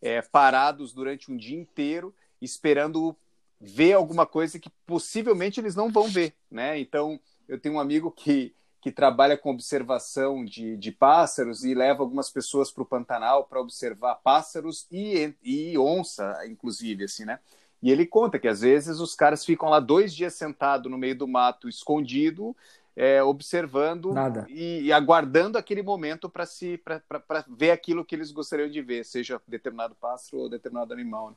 é, 0.00 0.22
parados 0.22 0.92
durante 0.92 1.30
um 1.30 1.36
dia 1.36 1.58
inteiro, 1.58 2.14
esperando 2.40 3.16
ver 3.60 3.94
alguma 3.94 4.26
coisa 4.26 4.58
que 4.58 4.70
possivelmente 4.86 5.60
eles 5.60 5.74
não 5.74 5.90
vão 5.90 6.08
ver, 6.08 6.34
né? 6.50 6.78
Então, 6.78 7.18
eu 7.48 7.58
tenho 7.58 7.76
um 7.76 7.80
amigo 7.80 8.10
que, 8.10 8.54
que 8.80 8.90
trabalha 8.90 9.36
com 9.36 9.50
observação 9.50 10.44
de, 10.44 10.76
de 10.76 10.92
pássaros 10.92 11.64
e 11.64 11.74
leva 11.74 12.02
algumas 12.02 12.30
pessoas 12.30 12.70
para 12.70 12.82
o 12.82 12.86
Pantanal 12.86 13.44
para 13.44 13.60
observar 13.60 14.16
pássaros 14.16 14.86
e, 14.90 15.34
e 15.42 15.78
onça, 15.78 16.38
inclusive, 16.46 17.04
assim, 17.04 17.24
né? 17.24 17.38
E 17.82 17.90
ele 17.90 18.06
conta 18.06 18.38
que 18.38 18.48
às 18.48 18.62
vezes 18.62 19.00
os 19.00 19.14
caras 19.14 19.44
ficam 19.44 19.68
lá 19.68 19.80
dois 19.80 20.14
dias 20.14 20.34
sentados 20.34 20.90
no 20.90 20.98
meio 20.98 21.16
do 21.16 21.28
mato, 21.28 21.68
escondido, 21.68 22.56
é, 22.96 23.22
observando 23.22 24.14
e, 24.48 24.84
e, 24.84 24.92
aguardando 24.92 25.58
aquele 25.58 25.82
momento 25.82 26.30
para 26.30 26.46
se 26.46 26.78
para 26.78 27.44
ver 27.46 27.70
aquilo 27.70 28.04
que 28.04 28.14
eles 28.14 28.32
gostariam 28.32 28.70
de 28.70 28.80
ver, 28.80 29.04
seja 29.04 29.40
determinado 29.46 29.94
pássaro 29.94 30.44
ou 30.44 30.48
determinado 30.48 30.94
animal. 30.94 31.30
Né? 31.30 31.36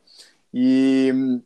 E 0.54 1.42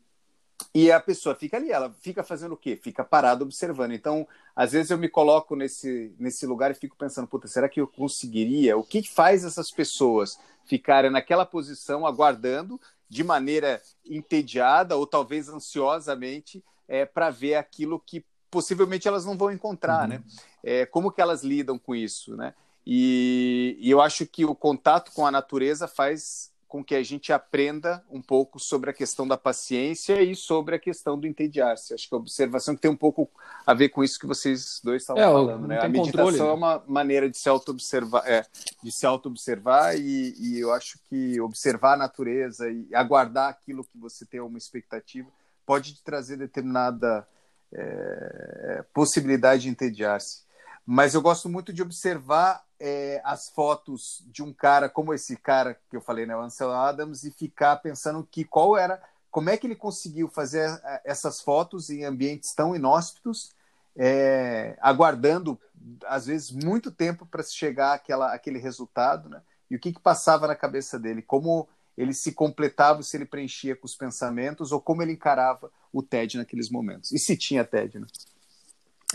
e 0.73 0.91
a 0.91 0.99
pessoa 0.99 1.35
fica 1.35 1.57
ali, 1.57 1.71
ela 1.71 1.93
fica 2.01 2.23
fazendo 2.23 2.53
o 2.53 2.57
quê? 2.57 2.79
Fica 2.81 3.03
parada 3.03 3.43
observando. 3.43 3.91
Então, 3.91 4.27
às 4.55 4.71
vezes 4.71 4.91
eu 4.91 4.97
me 4.97 5.09
coloco 5.09 5.55
nesse, 5.55 6.15
nesse 6.19 6.45
lugar 6.45 6.71
e 6.71 6.75
fico 6.75 6.95
pensando, 6.95 7.27
puta, 7.27 7.47
será 7.47 7.69
que 7.69 7.81
eu 7.81 7.87
conseguiria? 7.87 8.77
O 8.77 8.83
que 8.83 9.03
faz 9.03 9.43
essas 9.43 9.71
pessoas 9.71 10.39
ficarem 10.65 11.11
naquela 11.11 11.45
posição, 11.45 12.05
aguardando 12.05 12.79
de 13.09 13.23
maneira 13.23 13.81
entediada 14.05 14.95
ou 14.95 15.05
talvez 15.05 15.49
ansiosamente 15.49 16.63
é, 16.87 17.05
para 17.05 17.29
ver 17.29 17.55
aquilo 17.55 17.99
que 17.99 18.25
possivelmente 18.49 19.07
elas 19.07 19.25
não 19.25 19.37
vão 19.37 19.51
encontrar, 19.51 20.03
uhum. 20.03 20.09
né? 20.09 20.23
É, 20.63 20.85
como 20.85 21.11
que 21.11 21.21
elas 21.21 21.43
lidam 21.43 21.77
com 21.77 21.95
isso, 21.95 22.35
né? 22.35 22.53
E, 22.85 23.77
e 23.79 23.89
eu 23.89 24.01
acho 24.01 24.25
que 24.25 24.45
o 24.45 24.55
contato 24.55 25.11
com 25.13 25.25
a 25.25 25.31
natureza 25.31 25.87
faz 25.87 26.52
com 26.73 26.83
que 26.83 26.95
a 26.95 27.03
gente 27.03 27.31
aprenda 27.31 28.03
um 28.09 28.19
pouco 28.19 28.59
sobre 28.59 28.89
a 28.89 28.93
questão 28.93 29.27
da 29.27 29.37
paciência 29.37 30.19
e 30.23 30.35
sobre 30.35 30.73
a 30.73 30.79
questão 30.79 31.19
do 31.19 31.27
entediar-se. 31.27 31.93
Acho 31.93 32.09
que 32.09 32.15
a 32.15 32.17
observação 32.17 32.75
tem 32.75 32.89
um 32.89 32.95
pouco 32.95 33.29
a 33.63 33.75
ver 33.75 33.89
com 33.89 34.03
isso 34.03 34.19
que 34.19 34.25
vocês 34.25 34.81
dois 34.83 35.03
estavam 35.03 35.21
é, 35.21 35.25
falando. 35.27 35.67
Né? 35.67 35.79
A 35.79 35.87
meditação 35.87 36.25
controle, 36.25 36.39
né? 36.39 36.49
é 36.49 36.51
uma 36.51 36.83
maneira 36.87 37.29
de 37.29 37.37
se 37.37 37.47
auto-observar, 37.47 38.23
é, 38.25 38.43
de 38.81 38.91
se 38.91 39.05
auto-observar 39.05 39.95
e, 39.95 40.33
e, 40.35 40.59
eu 40.59 40.73
acho 40.73 40.97
que 41.07 41.39
observar 41.39 41.93
a 41.93 41.97
natureza 41.97 42.67
e 42.67 42.87
aguardar 42.95 43.51
aquilo 43.51 43.83
que 43.83 43.99
você 43.99 44.25
tem 44.25 44.39
uma 44.39 44.57
expectativa 44.57 45.29
pode 45.67 45.93
te 45.93 46.03
trazer 46.03 46.37
determinada 46.37 47.27
é, 47.71 48.83
possibilidade 48.91 49.61
de 49.61 49.69
entediar-se. 49.69 50.41
Mas 50.83 51.13
eu 51.13 51.21
gosto 51.21 51.47
muito 51.47 51.71
de 51.71 51.83
observar 51.83 52.65
é, 52.85 53.21
as 53.23 53.47
fotos 53.47 54.25
de 54.27 54.43
um 54.43 54.51
cara 54.51 54.89
como 54.89 55.13
esse 55.13 55.37
cara 55.37 55.79
que 55.89 55.95
eu 55.95 56.01
falei, 56.01 56.25
né, 56.25 56.35
o 56.35 56.41
Ansel 56.41 56.69
Adams, 56.69 57.23
e 57.23 57.31
ficar 57.31 57.77
pensando 57.77 58.27
que 58.29 58.43
qual 58.43 58.77
era, 58.77 59.01
como 59.31 59.49
é 59.49 59.55
que 59.55 59.65
ele 59.65 59.75
conseguiu 59.75 60.27
fazer 60.27 60.81
essas 61.05 61.39
fotos 61.39 61.89
em 61.89 62.03
ambientes 62.03 62.53
tão 62.53 62.75
inóspitos, 62.75 63.51
é, 63.95 64.77
aguardando 64.81 65.57
às 66.05 66.25
vezes 66.25 66.51
muito 66.51 66.91
tempo 66.91 67.25
para 67.25 67.41
chegar 67.41 67.93
àquela, 67.93 68.33
àquele 68.33 68.59
resultado, 68.59 69.29
né? 69.29 69.41
E 69.71 69.77
o 69.77 69.79
que, 69.79 69.93
que 69.93 69.99
passava 70.01 70.45
na 70.45 70.55
cabeça 70.55 70.99
dele? 70.99 71.21
Como 71.21 71.69
ele 71.97 72.13
se 72.13 72.33
completava, 72.33 73.01
se 73.01 73.15
ele 73.15 73.25
preenchia 73.25 73.77
com 73.77 73.85
os 73.85 73.95
pensamentos 73.95 74.73
ou 74.73 74.81
como 74.81 75.01
ele 75.01 75.13
encarava 75.13 75.71
o 75.91 76.03
TED 76.03 76.37
naqueles 76.37 76.69
momentos. 76.69 77.13
E 77.13 77.17
se 77.17 77.37
tinha 77.37 77.63
TED, 77.63 77.99
né? 77.99 78.07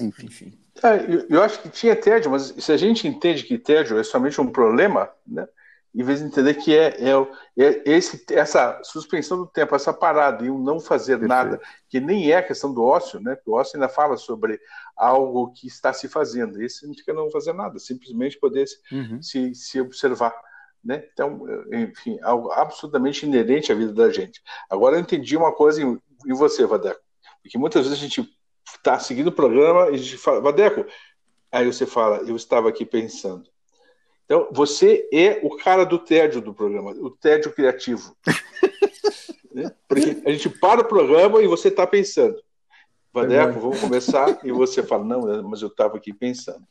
Enfim. 0.00 0.26
Enfim. 0.26 0.58
É, 0.82 1.14
eu, 1.14 1.26
eu, 1.28 1.42
acho 1.42 1.60
que 1.60 1.68
tinha 1.68 1.96
tédio, 1.96 2.30
mas 2.30 2.54
se 2.56 2.72
a 2.72 2.76
gente 2.76 3.06
entende 3.06 3.42
que 3.42 3.58
tédio 3.58 3.98
é 3.98 4.04
somente 4.04 4.40
um 4.40 4.50
problema, 4.50 5.10
né? 5.26 5.46
em 5.94 6.02
vez 6.02 6.20
de 6.20 6.26
entender 6.26 6.54
que 6.54 6.76
é, 6.76 6.96
é, 7.00 7.12
é 7.56 7.82
esse, 7.86 8.24
essa 8.32 8.80
suspensão 8.84 9.38
do 9.38 9.46
tempo, 9.46 9.74
essa 9.74 9.92
parada 9.92 10.44
e 10.44 10.50
o 10.50 10.58
não 10.58 10.78
fazer 10.78 11.18
Perfeito. 11.18 11.28
nada, 11.28 11.60
que 11.88 11.98
nem 11.98 12.30
é 12.30 12.36
a 12.36 12.42
questão 12.42 12.72
do 12.72 12.84
ócio, 12.84 13.18
né? 13.20 13.36
o 13.46 13.54
ócio 13.54 13.76
ainda 13.76 13.88
fala 13.88 14.16
sobre 14.16 14.60
algo 14.96 15.52
que 15.52 15.66
está 15.66 15.92
se 15.92 16.06
fazendo. 16.06 16.62
Esse 16.62 16.80
significa 16.80 17.12
não 17.12 17.30
fazer 17.30 17.52
nada, 17.52 17.78
simplesmente 17.78 18.38
poder 18.38 18.66
uhum. 18.92 19.20
se, 19.20 19.54
se 19.54 19.80
observar. 19.80 20.34
Né? 20.84 21.02
Então, 21.12 21.44
enfim, 21.72 22.18
algo 22.22 22.52
absolutamente 22.52 23.26
inerente 23.26 23.72
à 23.72 23.74
vida 23.74 23.92
da 23.92 24.10
gente. 24.10 24.40
Agora 24.70 24.96
eu 24.96 25.00
entendi 25.00 25.36
uma 25.36 25.52
coisa 25.52 25.82
em, 25.82 26.00
em 26.26 26.34
você, 26.34 26.64
Vadeco, 26.64 27.00
porque 27.42 27.58
muitas 27.58 27.86
vezes 27.86 27.98
a 27.98 28.00
gente 28.00 28.37
está 28.76 28.98
seguindo 28.98 29.28
o 29.28 29.32
programa 29.32 29.90
e 29.90 29.94
a 29.94 29.96
gente 29.96 30.16
fala, 30.16 30.40
Vadeco, 30.40 30.84
aí 31.50 31.66
você 31.66 31.86
fala, 31.86 32.18
eu 32.18 32.36
estava 32.36 32.68
aqui 32.68 32.84
pensando. 32.84 33.48
Então, 34.24 34.48
você 34.52 35.08
é 35.12 35.40
o 35.42 35.56
cara 35.56 35.84
do 35.84 35.98
tédio 35.98 36.40
do 36.40 36.52
programa, 36.52 36.90
o 36.90 37.10
tédio 37.10 37.52
criativo. 37.52 38.14
né? 39.52 39.72
Porque 39.88 40.22
a 40.24 40.30
gente 40.30 40.50
para 40.50 40.82
o 40.82 40.84
programa 40.84 41.42
e 41.42 41.46
você 41.46 41.68
está 41.68 41.86
pensando. 41.86 42.36
Vadeco, 43.12 43.58
vamos 43.58 43.80
começar, 43.80 44.38
e 44.44 44.52
você 44.52 44.82
fala, 44.82 45.02
não, 45.02 45.42
mas 45.48 45.62
eu 45.62 45.68
estava 45.68 45.96
aqui 45.96 46.12
pensando. 46.12 46.62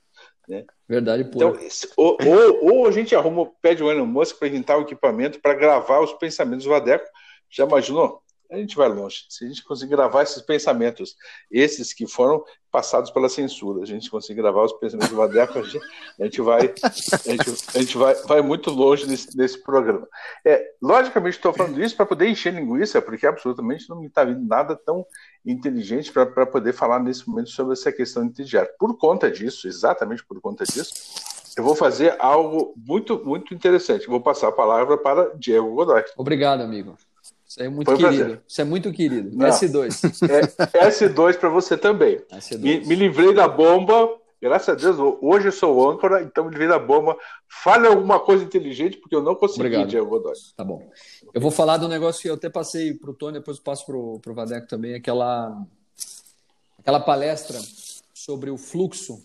Né? 0.47 0.65
Verdade 0.87 1.25
pura. 1.25 1.47
Então, 1.47 1.67
ou, 1.97 2.17
ou, 2.23 2.73
ou, 2.73 2.87
a 2.87 2.91
gente 2.91 3.15
arruma, 3.15 3.51
pede 3.61 3.83
o 3.83 3.91
Elon 3.91 4.05
Musk 4.05 4.37
para 4.37 4.47
inventar 4.47 4.77
o 4.77 4.83
equipamento 4.83 5.41
para 5.41 5.53
gravar 5.53 5.99
os 5.99 6.13
pensamentos 6.13 6.63
do 6.63 6.69
Vadeco. 6.69 7.05
Já 7.49 7.65
imaginou? 7.65 8.21
A 8.49 8.57
gente 8.57 8.75
vai 8.75 8.87
longe. 8.87 9.25
Se 9.29 9.45
a 9.45 9.47
gente 9.47 9.63
conseguir 9.63 9.91
gravar 9.91 10.23
esses 10.23 10.41
pensamentos, 10.41 11.15
esses 11.51 11.93
que 11.93 12.07
foram 12.07 12.43
passados 12.71 13.09
pela 13.11 13.29
censura, 13.29 13.81
a 13.81 13.85
gente 13.85 14.09
conseguir 14.09 14.41
gravar 14.41 14.63
os 14.63 14.73
pensamentos 14.73 15.09
do 15.09 15.15
Vadeco, 15.15 15.57
a 15.57 15.63
gente, 15.63 15.79
a 16.19 16.23
gente 16.23 16.41
vai, 16.41 16.61
a 16.61 17.31
gente, 17.31 17.49
a 17.75 17.79
gente 17.79 17.97
vai, 17.97 18.13
vai 18.25 18.41
muito 18.41 18.69
longe 18.69 19.07
nesse, 19.07 19.35
nesse 19.37 19.61
programa. 19.63 20.07
É, 20.45 20.63
logicamente, 20.81 21.37
estou 21.37 21.53
falando 21.53 21.81
isso 21.81 21.95
para 21.95 22.05
poder 22.05 22.27
encher 22.27 22.53
linguiça, 22.53 23.01
porque 23.01 23.25
absolutamente 23.25 23.89
não 23.89 23.99
me 23.99 24.07
está 24.07 24.23
vindo 24.23 24.45
nada 24.45 24.75
tão 24.75 25.05
inteligente 25.45 26.11
para 26.11 26.45
poder 26.45 26.73
falar 26.73 26.99
nesse 26.99 27.27
momento 27.27 27.49
sobre 27.49 27.73
essa 27.73 27.91
questão 27.91 28.23
interdiária. 28.25 28.69
Por 28.77 28.97
conta 28.97 29.31
disso, 29.31 29.67
exatamente 29.67 30.25
por 30.25 30.39
conta 30.41 30.65
disso, 30.65 30.93
eu 31.57 31.63
vou 31.63 31.73
fazer 31.73 32.15
algo 32.19 32.75
muito, 32.77 33.19
muito 33.25 33.53
interessante. 33.53 34.05
Vou 34.05 34.21
passar 34.21 34.49
a 34.49 34.51
palavra 34.51 34.97
para 34.97 35.35
Diego 35.35 35.73
Godoy. 35.73 36.03
Obrigado, 36.15 36.61
amigo. 36.61 36.95
Isso 37.57 37.63
é 37.63 37.69
muito 37.69 37.91
Foi 37.91 37.97
querido. 37.97 38.41
Isso 38.47 38.61
é 38.61 38.63
muito 38.63 38.93
querido. 38.93 39.35
Não. 39.35 39.47
S2. 39.47 40.29
É, 40.73 40.89
S2 40.89 41.37
para 41.39 41.49
você 41.49 41.75
também. 41.75 42.21
Me, 42.59 42.81
me, 42.81 42.95
livrei 42.95 43.33
da 43.33 43.47
bomba. 43.47 44.15
Graças 44.39 44.69
a 44.69 44.75
Deus, 44.75 45.17
hoje 45.19 45.47
eu 45.47 45.51
sou 45.51 45.89
âncora, 45.89 46.21
então 46.21 46.45
me 46.45 46.51
livrei 46.51 46.67
da 46.67 46.77
bomba. 46.77 47.17
Fale 47.47 47.87
alguma 47.87 48.19
coisa 48.19 48.43
inteligente, 48.43 48.97
porque 48.97 49.15
eu 49.15 49.23
não 49.23 49.33
consegui, 49.33 49.61
Obrigado. 49.61 49.87
Diego 49.87 50.07
Godoy. 50.07 50.33
Tá 50.55 50.63
bom. 50.63 50.87
Eu 51.33 51.41
vou 51.41 51.49
falar 51.49 51.77
do 51.77 51.87
negócio 51.87 52.21
que 52.21 52.29
eu 52.29 52.35
até 52.35 52.47
passei 52.47 52.93
para 52.93 53.09
o 53.09 53.13
Tony, 53.15 53.39
depois 53.39 53.59
passo 53.59 53.83
para 53.87 53.97
o 53.97 54.35
Vadeco 54.35 54.67
também, 54.67 54.93
aquela, 54.93 55.59
aquela 56.77 56.99
palestra 56.99 57.59
sobre 58.13 58.51
o 58.51 58.57
fluxo, 58.57 59.23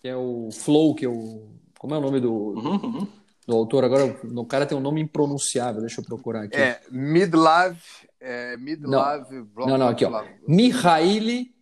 que 0.00 0.06
é 0.06 0.16
o 0.16 0.50
flow, 0.52 0.94
que 0.94 1.06
eu. 1.06 1.48
Como 1.76 1.96
é 1.96 1.98
o 1.98 2.00
nome 2.00 2.20
do. 2.20 2.32
Uhum, 2.32 2.80
uhum 2.84 3.21
do 3.46 3.56
autor. 3.56 3.84
Agora 3.84 4.04
o 4.22 4.46
cara 4.46 4.66
tem 4.66 4.76
um 4.76 4.80
nome 4.80 5.00
impronunciável, 5.00 5.80
deixa 5.80 6.00
eu 6.00 6.04
procurar 6.04 6.44
aqui. 6.44 6.56
É 6.56 6.80
Midlav. 6.90 7.76
É, 8.20 8.56
Midlav 8.56 9.26
não. 9.30 9.66
não, 9.66 9.78
não, 9.78 9.88
aqui, 9.88 10.04
ó. 10.04 10.24
Mihaili. 10.46 11.52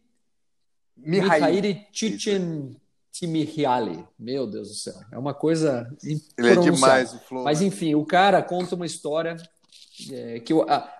Mihaili 0.96 1.86
Chichen 1.92 2.76
Timihiali. 3.12 4.04
Meu 4.18 4.46
Deus 4.46 4.68
do 4.68 4.74
céu. 4.74 4.94
É 5.10 5.18
uma 5.18 5.34
coisa. 5.34 5.90
Ele 6.02 6.20
é 6.38 6.56
demais, 6.56 7.14
o 7.14 7.18
Flow. 7.20 7.44
Mas 7.44 7.62
enfim, 7.62 7.94
o 7.94 8.04
cara 8.04 8.42
conta 8.42 8.74
uma 8.74 8.86
história. 8.86 9.36
É, 10.10 10.40
que 10.40 10.54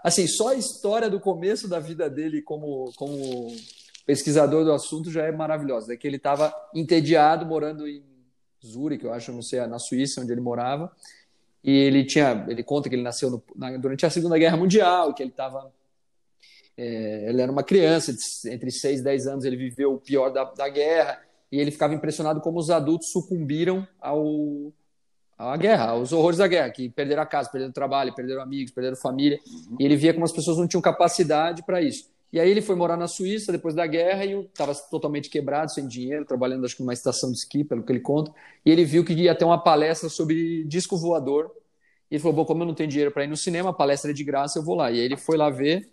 assim 0.04 0.26
só 0.26 0.48
a 0.48 0.54
história 0.54 1.08
do 1.08 1.18
começo 1.18 1.66
da 1.66 1.80
vida 1.80 2.10
dele 2.10 2.42
como, 2.42 2.92
como 2.96 3.56
pesquisador 4.04 4.62
do 4.62 4.74
assunto 4.74 5.10
já 5.10 5.24
é 5.24 5.32
maravilhosa 5.32 5.94
é 5.94 5.96
que 5.96 6.06
ele 6.06 6.18
estava 6.18 6.54
entediado 6.74 7.46
morando 7.46 7.88
em 7.88 8.02
Zurich, 8.64 9.04
eu 9.04 9.12
acho, 9.12 9.32
não 9.32 9.42
sei, 9.42 9.64
na 9.66 9.78
Suíça, 9.78 10.20
onde 10.20 10.32
ele 10.32 10.40
morava. 10.40 10.90
E 11.62 11.70
ele 11.70 12.04
tinha, 12.04 12.46
ele 12.48 12.62
conta 12.62 12.88
que 12.88 12.94
ele 12.94 13.02
nasceu 13.02 13.30
no, 13.30 13.42
na, 13.54 13.76
durante 13.76 14.06
a 14.06 14.10
Segunda 14.10 14.38
Guerra 14.38 14.56
Mundial, 14.56 15.12
que 15.12 15.22
ele 15.22 15.30
estava, 15.30 15.70
é, 16.76 17.28
ele 17.28 17.42
era 17.42 17.52
uma 17.52 17.62
criança, 17.62 18.14
entre 18.46 18.70
6 18.70 19.00
e 19.00 19.04
10 19.04 19.26
anos, 19.26 19.44
ele 19.44 19.56
viveu 19.56 19.92
o 19.94 19.98
pior 19.98 20.30
da, 20.30 20.44
da 20.44 20.68
guerra, 20.68 21.20
e 21.52 21.58
ele 21.58 21.70
ficava 21.70 21.94
impressionado 21.94 22.40
como 22.40 22.58
os 22.58 22.70
adultos 22.70 23.10
sucumbiram 23.10 23.86
ao, 24.00 24.72
à 25.36 25.56
guerra, 25.56 25.90
aos 25.90 26.12
horrores 26.12 26.38
da 26.38 26.46
guerra, 26.46 26.70
que 26.70 26.88
perderam 26.88 27.22
a 27.22 27.26
casa, 27.26 27.50
perderam 27.50 27.70
o 27.70 27.74
trabalho, 27.74 28.14
perderam 28.14 28.40
amigos, 28.40 28.72
perderam 28.72 28.96
família, 28.96 29.38
uhum. 29.46 29.76
e 29.78 29.84
ele 29.84 29.96
via 29.96 30.14
como 30.14 30.24
as 30.24 30.32
pessoas 30.32 30.56
não 30.56 30.66
tinham 30.66 30.80
capacidade 30.80 31.62
para 31.62 31.82
isso. 31.82 32.08
E 32.32 32.38
aí 32.38 32.48
ele 32.48 32.62
foi 32.62 32.76
morar 32.76 32.96
na 32.96 33.08
Suíça 33.08 33.50
depois 33.50 33.74
da 33.74 33.86
guerra 33.86 34.24
e 34.24 34.32
estava 34.40 34.72
totalmente 34.74 35.28
quebrado, 35.28 35.72
sem 35.72 35.86
dinheiro, 35.86 36.24
trabalhando 36.24 36.64
acho 36.64 36.76
que 36.76 36.82
numa 36.82 36.92
estação 36.92 37.30
de 37.32 37.38
esqui, 37.38 37.64
pelo 37.64 37.82
que 37.82 37.90
ele 37.90 38.00
conta. 38.00 38.32
E 38.64 38.70
ele 38.70 38.84
viu 38.84 39.04
que 39.04 39.12
ia 39.12 39.34
ter 39.34 39.44
uma 39.44 39.58
palestra 39.58 40.08
sobre 40.08 40.64
disco 40.64 40.96
voador. 40.96 41.50
E 42.08 42.14
ele 42.14 42.22
falou: 42.22 42.36
Bom, 42.36 42.44
como 42.44 42.62
eu 42.62 42.66
não 42.66 42.74
tenho 42.74 42.88
dinheiro 42.88 43.10
para 43.10 43.24
ir 43.24 43.26
no 43.26 43.36
cinema, 43.36 43.70
a 43.70 43.72
palestra 43.72 44.12
é 44.12 44.14
de 44.14 44.22
graça, 44.22 44.58
eu 44.58 44.62
vou 44.62 44.76
lá. 44.76 44.90
E 44.92 45.00
aí 45.00 45.04
ele 45.04 45.16
foi 45.16 45.36
lá 45.36 45.50
ver. 45.50 45.88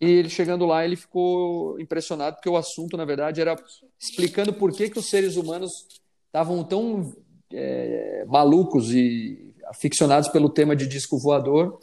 E 0.00 0.06
ele 0.06 0.28
chegando 0.30 0.64
lá, 0.64 0.84
ele 0.84 0.96
ficou 0.96 1.78
impressionado 1.80 2.36
porque 2.36 2.48
o 2.48 2.56
assunto, 2.56 2.96
na 2.96 3.04
verdade, 3.04 3.40
era 3.40 3.56
explicando 3.98 4.52
por 4.52 4.72
que, 4.72 4.88
que 4.88 4.98
os 4.98 5.10
seres 5.10 5.36
humanos 5.36 5.86
estavam 6.26 6.62
tão 6.64 7.12
é, 7.52 8.24
malucos 8.28 8.94
e 8.94 9.52
aficionados 9.66 10.28
pelo 10.28 10.48
tema 10.48 10.74
de 10.74 10.86
disco 10.86 11.18
voador 11.18 11.78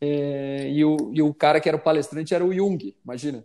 é, 0.00 0.70
e, 0.70 0.84
o, 0.84 1.10
e 1.12 1.22
o 1.22 1.32
cara 1.32 1.60
que 1.60 1.68
era 1.68 1.76
o 1.76 1.80
palestrante 1.80 2.34
era 2.34 2.44
o 2.44 2.52
Jung, 2.52 2.94
imagina. 3.04 3.44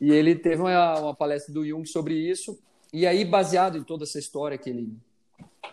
E 0.00 0.10
ele 0.12 0.34
teve 0.34 0.62
uma, 0.62 1.00
uma 1.00 1.14
palestra 1.14 1.52
do 1.52 1.66
Jung 1.66 1.86
sobre 1.86 2.14
isso. 2.14 2.58
E 2.92 3.06
aí, 3.06 3.24
baseado 3.24 3.76
em 3.76 3.82
toda 3.82 4.04
essa 4.04 4.18
história 4.18 4.56
que 4.56 4.70
ele, 4.70 4.92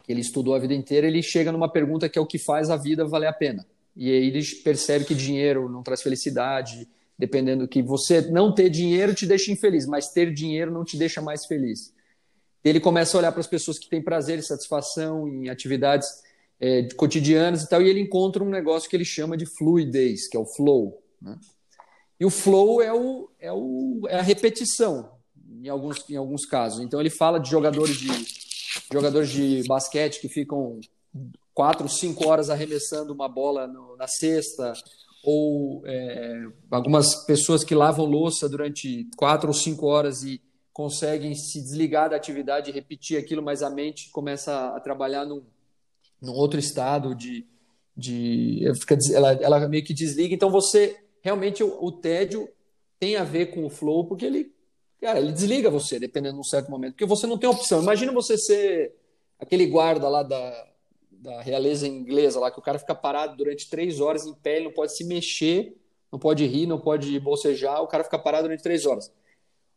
que 0.04 0.12
ele 0.12 0.22
estudou 0.22 0.56
a 0.56 0.60
vida 0.60 0.74
inteira, 0.74 1.08
ele 1.08 1.22
chega 1.22 1.52
numa 1.52 1.72
pergunta 1.72 2.10
que 2.10 2.20
é 2.20 2.22
o 2.22 2.26
que 2.26 2.38
faz 2.38 2.70
a 2.70 2.76
vida 2.76 3.06
valer 3.06 3.28
a 3.28 3.34
pena. 3.34 3.66
E 3.96 4.12
aí 4.12 4.28
ele 4.28 4.44
percebe 4.64 5.06
que 5.06 5.16
dinheiro 5.16 5.70
não 5.70 5.82
traz 5.82 6.02
felicidade, 6.02 6.88
dependendo 7.18 7.68
que 7.68 7.82
você 7.82 8.22
não 8.22 8.54
ter 8.54 8.70
dinheiro 8.70 9.14
te 9.14 9.26
deixa 9.26 9.52
infeliz, 9.52 9.86
mas 9.86 10.10
ter 10.10 10.34
dinheiro 10.34 10.72
não 10.72 10.84
te 10.84 10.98
deixa 10.98 11.22
mais 11.22 11.46
feliz. 11.46 11.94
Ele 12.64 12.80
começa 12.80 13.16
a 13.16 13.20
olhar 13.20 13.32
para 13.32 13.40
as 13.40 13.48
pessoas 13.48 13.80
que 13.80 13.88
têm 13.88 14.02
prazer 14.02 14.40
e 14.40 14.44
satisfação 14.44 15.28
em 15.28 15.50
atividades 15.50 16.08
é, 16.60 16.88
cotidianas 16.96 17.64
e 17.64 17.70
tal, 17.70 17.82
e 17.82 17.90
ele 17.90 18.00
encontra 18.00 18.44
um 18.44 18.50
negócio 18.50 18.90
que 18.90 18.96
ele 18.96 19.06
chama 19.06 19.36
de 19.36 19.46
fluidez, 19.46 20.28
que 20.28 20.38
é 20.38 20.40
o 20.40 20.46
flow. 20.46 21.02
Né? 21.22 21.38
E 22.20 22.26
o 22.26 22.30
flow 22.30 22.82
é, 22.82 22.94
o, 22.94 23.30
é, 23.40 23.52
o, 23.52 24.02
é 24.08 24.18
a 24.18 24.22
repetição, 24.22 25.12
em 25.62 25.68
alguns, 25.68 26.10
em 26.10 26.16
alguns 26.16 26.46
casos. 26.46 26.80
Então 26.80 27.00
ele 27.00 27.10
fala 27.10 27.40
de 27.40 27.50
jogadores 27.50 27.98
de, 27.98 28.08
jogadores 28.92 29.30
de 29.30 29.64
basquete 29.68 30.22
que 30.22 30.30
ficam 30.30 30.80
quatro, 31.54 31.88
cinco 31.90 32.28
horas 32.28 32.50
arremessando 32.50 33.14
uma 33.14 33.28
bola 33.28 33.68
no, 33.68 33.96
na 33.98 34.08
cesta, 34.08 34.74
ou 35.24 35.82
é, 35.86 36.46
algumas 36.70 37.26
pessoas 37.26 37.64
que 37.64 37.74
lavam 37.74 38.06
louça 38.06 38.48
durante 38.48 39.10
quatro 39.18 39.48
ou 39.48 39.54
cinco 39.54 39.88
horas 39.88 40.24
e 40.24 40.40
conseguem 40.72 41.34
se 41.34 41.62
desligar 41.62 42.10
da 42.10 42.16
atividade 42.16 42.70
e 42.70 42.74
repetir 42.74 43.18
aquilo, 43.18 43.42
mas 43.42 43.64
a 43.64 43.70
mente 43.70 44.12
começa 44.12 44.76
a 44.76 44.80
trabalhar 44.80 45.26
num, 45.26 45.42
num 46.22 46.34
outro 46.34 46.60
estado 46.60 47.14
de, 47.14 47.46
de 47.96 48.64
ela, 49.14 49.34
ela 49.34 49.68
meio 49.68 49.84
que 49.84 49.94
desliga. 49.94 50.34
Então 50.34 50.50
você 50.50 50.98
realmente 51.22 51.64
o, 51.64 51.84
o, 51.84 51.92
tédio 51.92 52.50
tem 53.00 53.16
a 53.16 53.24
ver 53.24 53.48
com 53.48 53.66
o 53.66 53.70
flow 53.70 54.06
porque 54.06 54.26
ele 54.26 54.54
cara 55.02 55.20
ele 55.20 55.32
desliga 55.32 55.70
você 55.70 56.00
dependendo 56.00 56.36
de 56.36 56.40
um 56.40 56.44
certo 56.44 56.72
momento 56.72 56.94
porque 56.94 57.06
você 57.06 57.28
não 57.28 57.38
tem 57.38 57.50
opção. 57.50 57.82
Imagina 57.82 58.12
você 58.12 58.38
ser 58.38 58.96
aquele 59.40 59.66
guarda 59.68 60.08
lá 60.10 60.24
da, 60.24 60.68
da 61.12 61.42
realeza 61.42 61.88
inglesa 61.88 62.40
lá 62.40 62.52
que 62.52 62.60
o 62.60 62.64
cara 62.64 62.80
fica 62.80 62.96
parado 62.96 63.36
durante 63.36 63.70
três 63.70 64.00
horas 64.00 64.26
em 64.26 64.34
pé, 64.34 64.58
ele 64.58 64.66
não 64.66 64.72
pode 64.72 64.96
se 64.96 65.04
mexer, 65.04 65.78
não 66.12 66.20
pode 66.20 66.46
rir, 66.46 66.66
não 66.66 66.80
pode 66.80 67.20
bocejar, 67.20 67.82
o 67.82 67.88
cara 67.88 68.04
fica 68.04 68.18
parado 68.18 68.44
durante 68.44 68.64
três 68.64 68.86
horas. 68.86 69.12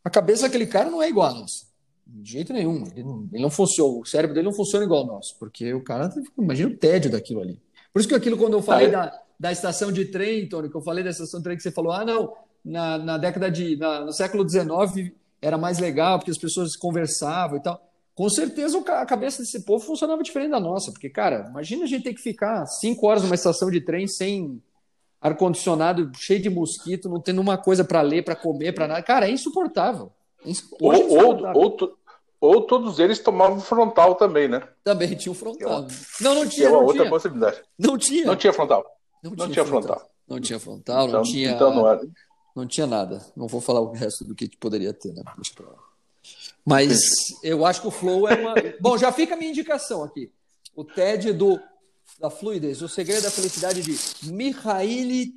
A 0.05 0.11
cabeça 0.11 0.43
daquele 0.43 0.67
cara 0.67 0.91
não 0.91 1.03
é 1.03 1.09
igual 1.09 1.29
a 1.29 1.35
nossa. 1.35 1.68
De 2.09 2.33
jeito 2.33 2.53
nenhum. 2.53 2.85
Ele 2.95 3.05
não, 3.05 3.29
ele 3.33 3.43
não 3.43 3.51
funciona, 3.51 4.01
o 4.01 4.05
cérebro 4.07 4.35
dele 4.35 4.47
não 4.47 4.55
funciona 4.55 4.85
igual 4.85 5.03
ao 5.03 5.07
nosso, 5.07 5.37
porque 5.39 5.75
o 5.75 5.85
cara, 5.85 6.11
imagina 6.39 6.71
o 6.71 6.77
tédio 6.77 7.11
daquilo 7.11 7.43
ali. 7.43 7.61
Por 7.93 8.01
isso 8.01 8.09
que 8.09 8.15
aquilo, 8.15 8.39
quando 8.39 8.55
eu 8.55 8.63
falei 8.63 8.87
ah, 8.87 8.89
é? 8.89 8.93
da, 8.93 9.23
da 9.39 9.53
estação 9.53 9.93
de 9.93 10.07
trem, 10.07 10.49
Tony, 10.49 10.71
que 10.71 10.77
eu 10.77 10.81
falei 10.81 11.05
da 11.05 11.11
estação 11.11 11.39
de 11.39 11.45
trem, 11.45 11.57
que 11.57 11.63
você 11.63 11.71
falou, 11.71 11.93
ah, 11.93 12.05
não, 12.05 12.33
na, 12.65 12.99
na 12.99 13.19
década 13.19 13.51
de. 13.51 13.77
Na, 13.77 14.01
no 14.01 14.13
século 14.13 14.49
XIX 14.49 15.13
era 15.41 15.57
mais 15.57 15.79
legal, 15.79 16.19
porque 16.19 16.31
as 16.31 16.39
pessoas 16.39 16.77
conversavam 16.77 17.59
e 17.59 17.63
tal. 17.63 17.81
Com 18.15 18.29
certeza 18.29 18.79
a 18.79 19.07
cabeça 19.07 19.43
desse 19.43 19.65
povo 19.65 19.85
funcionava 19.85 20.23
diferente 20.23 20.51
da 20.51 20.59
nossa, 20.59 20.91
porque, 20.91 21.09
cara, 21.09 21.47
imagina 21.49 21.85
a 21.85 21.87
gente 21.87 22.03
ter 22.03 22.15
que 22.15 22.21
ficar 22.21 22.67
cinco 22.67 23.07
horas 23.07 23.23
numa 23.23 23.37
estação 23.37 23.71
de 23.71 23.81
trem 23.81 24.09
sem 24.09 24.61
ar-condicionado, 25.21 26.11
cheio 26.17 26.43
de 26.43 26.51
mosquito, 26.51 27.09
não 27.09 27.21
tendo 27.21 27.41
uma 27.41 27.57
coisa 27.57 27.85
para 27.85 28.03
ler, 28.03 28.25
para 28.25 28.35
comer, 28.35 28.73
para 28.73 28.89
nada. 28.89 29.03
Cara, 29.03 29.29
é 29.29 29.31
insuportável. 29.31 30.13
Ou. 30.81 30.81
Ou, 30.81 31.53
ou, 31.55 31.99
ou, 32.41 32.63
todos 32.63 32.99
eles 32.99 33.19
tomavam 33.19 33.61
frontal 33.61 34.15
também, 34.15 34.49
né? 34.49 34.67
Também 34.85 35.15
tinha 35.17 35.33
um 35.33 35.35
frontal. 35.35 35.87
Não, 36.21 36.35
não 36.35 36.49
tinha. 36.49 36.67
É 36.67 36.71
uma 36.71 36.79
não 36.79 36.87
outra 36.87 37.03
tinha. 37.03 37.11
possibilidade. 37.11 37.63
Não 37.79 37.99
tinha. 37.99 38.25
Não 38.25 38.37
tinha 38.37 38.53
frontal. 38.53 38.85
Não, 39.23 39.33
não 39.33 39.51
tinha, 39.51 39.65
frontal. 39.65 39.97
frontal. 39.97 40.11
Não 40.29 40.41
tinha 40.41 40.61
frontal, 40.61 41.09
então, 41.09 41.19
não 41.19 41.23
tinha. 41.25 41.51
Então 41.51 41.75
não 41.75 41.89
era. 41.89 42.09
Não 42.55 42.67
tinha 42.67 42.87
nada. 42.87 43.25
Não 43.37 43.49
vou 43.49 43.61
falar 43.61 43.81
o 43.81 43.93
resto 43.93 44.25
do 44.25 44.35
que 44.35 44.49
poderia 44.57 44.93
ter, 44.93 45.13
né? 45.13 45.23
Mas 46.65 47.01
eu 47.43 47.65
acho 47.65 47.81
que 47.81 47.89
o 47.89 47.91
Flow 47.91 48.29
é 48.29 48.35
uma. 48.35 48.55
Bom, 48.81 48.99
já 48.99 49.11
fica 49.11 49.35
a 49.35 49.37
minha 49.37 49.51
indicação 49.51 50.05
aqui. 50.05 50.31
O 50.77 50.85
TED 50.85 51.33
do 51.33 51.61
da 52.19 52.31
fluidez, 52.31 52.83
o 52.83 52.89
segredo 52.89 53.23
da 53.23 53.31
felicidade 53.31 53.81
de 53.83 54.33
Mihaly 54.33 55.35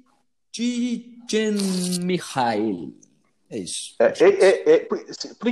Csikszentmihalyi. 0.52 2.96
É 3.52 3.58
isso. 3.58 3.96
É, 4.00 4.06
é, 4.06 4.74
é, 4.76 4.88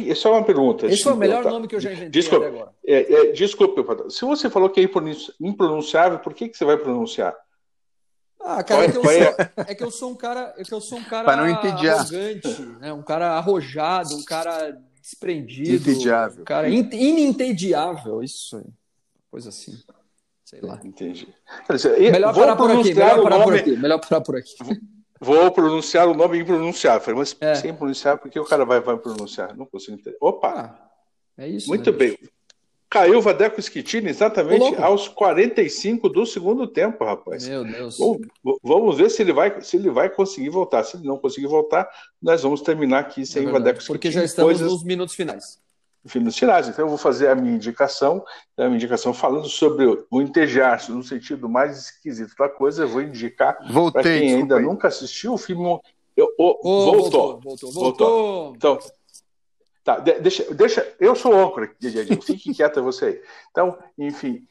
é, 0.09 0.15
só 0.15 0.31
uma 0.31 0.45
pergunta. 0.45 0.88
Esse 0.88 1.03
foi 1.03 1.12
o 1.12 1.17
melhor 1.17 1.43
nome 1.43 1.67
que 1.67 1.75
eu 1.75 1.81
já 1.81 1.91
inventei 1.91 2.09
desculpa, 2.09 2.47
até 2.47 2.55
agora. 2.55 2.71
É, 2.85 3.13
é, 3.13 3.31
desculpe, 3.33 3.83
se 4.09 4.23
você 4.23 4.49
falou 4.49 4.69
que 4.69 4.79
é 4.79 4.89
impronunciável, 5.41 6.17
por 6.19 6.33
que, 6.33 6.47
que 6.47 6.57
você 6.57 6.63
vai 6.63 6.77
pronunciar? 6.77 7.35
Ah, 8.41 8.63
cara, 8.63 8.85
é 8.85 8.91
que, 8.91 8.97
eu 8.97 9.03
sou, 9.03 9.12
é 9.67 9.75
que 9.75 9.83
eu 9.83 9.91
sou 9.91 10.12
um 10.12 10.15
cara, 10.15 10.53
é 10.57 10.63
que 10.63 10.73
eu 10.73 10.79
sou 10.79 10.97
um 10.97 11.03
cara 11.03 11.35
não 11.35 11.43
arrogante, 11.43 12.62
né? 12.79 12.93
um 12.93 13.03
cara 13.03 13.31
arrojado, 13.31 14.15
um 14.15 14.23
cara 14.23 14.81
desprendido, 15.01 15.91
um 16.39 16.43
cara 16.45 16.69
in, 16.69 16.89
inentediável, 16.93 18.23
isso 18.23 18.55
aí, 18.55 18.63
coisa 19.29 19.49
assim. 19.49 19.77
Sei 20.45 20.62
lá. 20.62 20.79
Entendi. 20.83 21.27
Melhor 21.99 22.33
parar 22.33 22.55
por 22.55 22.71
aqui, 22.71 22.93
melhor 22.93 23.21
parar 23.21 23.43
por 23.43 23.55
aqui, 23.55 23.77
melhor 23.77 23.99
parar 23.99 24.21
por 24.21 24.35
aqui. 24.38 24.55
Vou 25.19 25.51
pronunciar 25.51 26.08
o 26.08 26.13
nome 26.13 26.39
impronunciável, 26.39 27.15
mas 27.17 27.36
é. 27.41 27.55
sem 27.55 27.73
pronunciar, 27.73 28.17
porque 28.17 28.39
o 28.39 28.45
cara 28.45 28.63
vai, 28.63 28.79
vai 28.79 28.97
pronunciar. 28.97 29.55
Não 29.55 29.65
consigo 29.65 29.97
entender. 29.97 30.17
Opa! 30.21 30.79
Ah, 31.38 31.43
é 31.43 31.47
isso. 31.47 31.67
Muito 31.67 31.91
né, 31.91 31.97
bem. 31.97 32.17
Caiu 32.89 33.19
o 33.19 33.21
Vadeco 33.21 33.62
Schettini 33.62 34.10
exatamente 34.10 34.75
aos 34.82 35.08
45 35.08 36.10
do 36.10 36.25
segundo 36.25 36.65
tempo, 36.65 37.03
rapaz. 37.03 37.47
Meu 37.47 37.63
Deus. 37.63 37.99
Vamos, 37.99 38.27
vamos, 38.63 38.97
ver 38.97 39.12
se 39.12 39.21
ele, 39.21 39.32
vai, 39.32 39.62
se 39.62 39.77
ele 39.77 39.91
vai 39.91 40.10
conseguir 40.10 40.49
voltar. 40.49 40.84
Se 40.84 40.97
ele 40.97 41.05
não 41.05 41.17
conseguir 41.19 41.47
voltar, 41.47 41.88
nós 42.19 42.41
vamos 42.41 42.62
terminar 42.62 42.99
aqui 42.99 43.25
sem 43.25 43.47
é 43.47 43.51
Vadeco 43.51 43.79
Schettini. 43.79 43.93
Porque 43.93 44.12
já 44.12 44.23
estamos 44.23 44.53
coisas... 44.53 44.71
nos 44.71 44.84
minutos 44.84 45.13
finais 45.13 45.60
nos 46.03 46.38
finais. 46.38 46.67
Então, 46.67 46.85
eu 46.85 46.89
vou 46.89 46.97
fazer 46.97 47.27
a 47.27 47.35
minha 47.35 47.55
indicação, 47.55 48.23
a 48.57 48.63
minha 48.63 48.75
indicação 48.75 49.13
falando 49.13 49.47
sobre 49.47 49.85
o 50.09 50.21
entejar-se 50.21 50.91
no 50.91 51.03
sentido 51.03 51.49
mais 51.49 51.77
esquisito 51.77 52.35
da 52.38 52.49
coisa. 52.49 52.83
Eu 52.83 52.89
vou 52.89 53.01
indicar 53.01 53.57
para 53.91 54.03
quem 54.03 54.35
ainda 54.35 54.57
aí. 54.57 54.63
nunca 54.63 54.88
assistiu 54.88 55.33
o 55.33 55.38
filme. 55.38 55.79
Eu, 56.15 56.33
oh, 56.38 56.59
oh, 56.63 56.85
voltou, 56.85 57.39
voltou, 57.41 57.41
voltou, 57.41 57.71
voltou. 57.71 58.55
Então, 58.55 58.79
tá, 59.83 59.99
deixa, 59.99 60.53
deixa. 60.53 60.95
Eu 60.99 61.15
sou 61.15 61.33
âncora, 61.33 61.69
fique 62.21 62.53
quieta 62.55 62.81
você 62.81 63.05
aí. 63.05 63.21
Então, 63.51 63.77
enfim, 63.97 64.45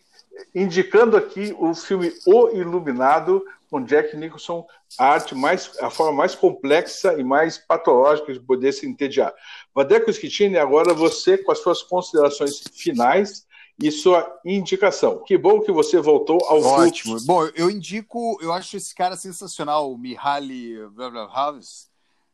indicando 0.54 1.16
aqui 1.16 1.54
o 1.58 1.74
filme 1.74 2.12
O 2.26 2.48
Iluminado, 2.50 3.44
com 3.70 3.84
Jack 3.84 4.16
Nicholson, 4.16 4.66
a 4.98 5.06
arte 5.06 5.34
mais, 5.34 5.70
a 5.80 5.90
forma 5.90 6.12
mais 6.12 6.34
complexa 6.34 7.14
e 7.18 7.24
mais 7.24 7.58
patológica 7.58 8.32
de 8.32 8.40
poder 8.40 8.72
se 8.72 8.86
entediar. 8.86 9.32
Vadeco 9.74 10.12
Schettini, 10.12 10.58
agora 10.58 10.94
você 10.94 11.38
com 11.38 11.52
as 11.52 11.58
suas 11.58 11.82
considerações 11.82 12.62
finais 12.72 13.46
e 13.80 13.90
sua 13.90 14.40
indicação. 14.44 15.22
Que 15.24 15.38
bom 15.38 15.60
que 15.60 15.70
você 15.70 16.00
voltou 16.00 16.38
ao 16.46 16.60
Ótimo. 16.60 17.12
Fluxo. 17.12 17.26
Bom, 17.26 17.48
eu 17.54 17.70
indico, 17.70 18.38
eu 18.40 18.52
acho 18.52 18.76
esse 18.76 18.94
cara 18.94 19.16
sensacional, 19.16 19.92
o 19.92 19.98
Mihaly 19.98 20.74
Csikszentmihalyi. 20.74 21.88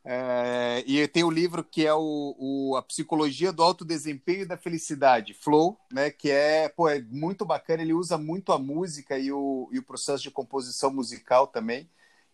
É, 0.06 0.84
e 0.86 1.08
tem 1.08 1.24
o 1.24 1.30
livro 1.30 1.64
que 1.64 1.86
é 1.86 1.94
o, 1.94 2.36
o, 2.38 2.76
A 2.76 2.82
Psicologia 2.82 3.50
do 3.50 3.62
Alto 3.62 3.86
Desempenho 3.86 4.42
e 4.42 4.46
da 4.46 4.56
Felicidade, 4.56 5.32
Flow, 5.32 5.78
né, 5.90 6.10
que 6.10 6.30
é, 6.30 6.68
pô, 6.68 6.88
é 6.88 7.00
muito 7.00 7.44
bacana, 7.46 7.82
ele 7.82 7.94
usa 7.94 8.18
muito 8.18 8.52
a 8.52 8.58
música 8.58 9.18
e 9.18 9.32
o, 9.32 9.68
e 9.72 9.78
o 9.78 9.82
processo 9.82 10.22
de 10.22 10.30
composição 10.30 10.92
musical 10.92 11.46
também, 11.46 11.88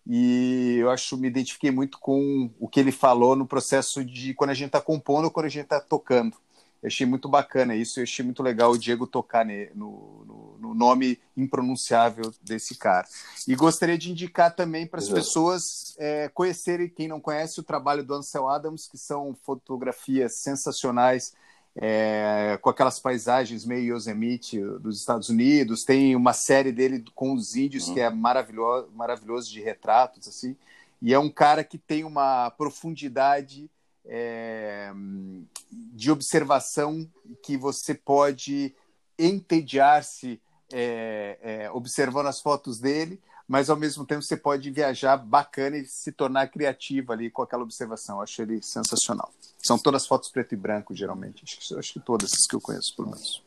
e 0.05 0.79
eu 0.81 0.91
acho, 0.91 1.17
me 1.17 1.29
identifiquei 1.29 1.71
muito 1.71 1.99
com 2.01 2.51
o 2.59 2.67
que 2.69 2.81
ele 2.81 2.91
falou 2.91 3.37
no 3.37 3.47
processo 3.47 4.05
de 4.05 4.35
quando 4.35 4.51
a 4.51 4.55
gente 4.55 4.69
está 4.69 4.81
compondo 4.81 5.27
ou 5.27 5.31
quando 5.31 5.47
a 5.47 5.51
gente 5.51 5.65
está 5.65 5.81
tocando. 5.81 6.37
Eu 6.83 6.87
achei 6.87 7.07
muito 7.07 7.29
bacana 7.29 7.75
isso, 7.75 8.01
eu 8.01 8.05
achei 8.05 8.25
muito 8.25 8.43
legal 8.43 8.71
o 8.71 8.79
Diego 8.79 9.07
tocar 9.07 9.45
no, 9.45 10.25
no, 10.25 10.59
no 10.59 10.75
nome 10.75 11.19
impronunciável 11.37 12.33
desse 12.43 12.75
cara. 12.75 13.07
E 13.47 13.55
gostaria 13.55 13.99
de 13.99 14.11
indicar 14.11 14.55
também 14.55 14.87
para 14.87 14.99
as 14.99 15.09
pessoas 15.09 15.95
é, 15.99 16.29
conhecerem, 16.29 16.89
quem 16.89 17.07
não 17.07 17.21
conhece, 17.21 17.61
o 17.61 17.65
trabalho 17.65 18.03
do 18.03 18.15
Ansel 18.15 18.49
Adams, 18.49 18.89
que 18.89 18.97
são 18.97 19.37
fotografias 19.43 20.37
sensacionais, 20.37 21.35
é, 21.77 22.59
com 22.61 22.71
aquelas 22.71 22.99
paisagens 22.99 23.65
meio 23.65 23.97
Yosemite 23.97 24.61
dos 24.81 24.99
Estados 24.99 25.29
Unidos. 25.29 25.85
Tem 25.85 26.17
uma 26.17 26.33
série 26.33 26.73
dele 26.73 27.05
com 27.15 27.35
os 27.35 27.55
índios 27.57 27.89
uhum. 27.89 27.95
que 27.95 28.01
é 28.01 28.11
maravilhoso, 28.11 28.89
maravilhoso 28.95 29.51
de 29.51 29.61
retratos, 29.61 30.27
assim. 30.27 30.57
E 31.03 31.15
é 31.15 31.19
um 31.19 31.31
cara 31.31 31.65
que 31.65 31.79
tem 31.79 32.05
uma 32.05 32.51
profundidade 32.51 33.71
é, 34.07 34.93
de 35.71 36.11
observação 36.11 37.09
que 37.43 37.57
você 37.57 37.95
pode 37.95 38.75
entediar-se 39.19 40.41
é, 40.73 41.39
é, 41.43 41.71
observando 41.73 42.27
as 42.27 42.41
fotos 42.41 42.79
dele, 42.79 43.21
mas 43.47 43.69
ao 43.69 43.77
mesmo 43.77 44.07
tempo 44.07 44.23
você 44.23 44.37
pode 44.37 44.71
viajar 44.71 45.17
bacana 45.17 45.77
e 45.77 45.85
se 45.85 46.13
tornar 46.13 46.47
criativo 46.49 47.13
ali 47.13 47.29
com 47.29 47.43
aquela 47.43 47.65
observação. 47.65 48.17
Eu 48.17 48.23
acho 48.23 48.41
ele 48.41 48.63
sensacional. 48.63 49.31
São 49.59 49.77
todas 49.77 50.07
fotos 50.07 50.31
preto 50.31 50.55
e 50.55 50.57
branco, 50.57 50.95
geralmente. 50.95 51.45
Acho 51.45 51.59
que, 51.59 51.79
acho 51.79 51.93
que 51.95 52.01
todas 52.01 52.33
as 52.33 52.47
que 52.47 52.55
eu 52.55 52.61
conheço, 52.61 52.95
pelo 52.95 53.11
menos. 53.11 53.43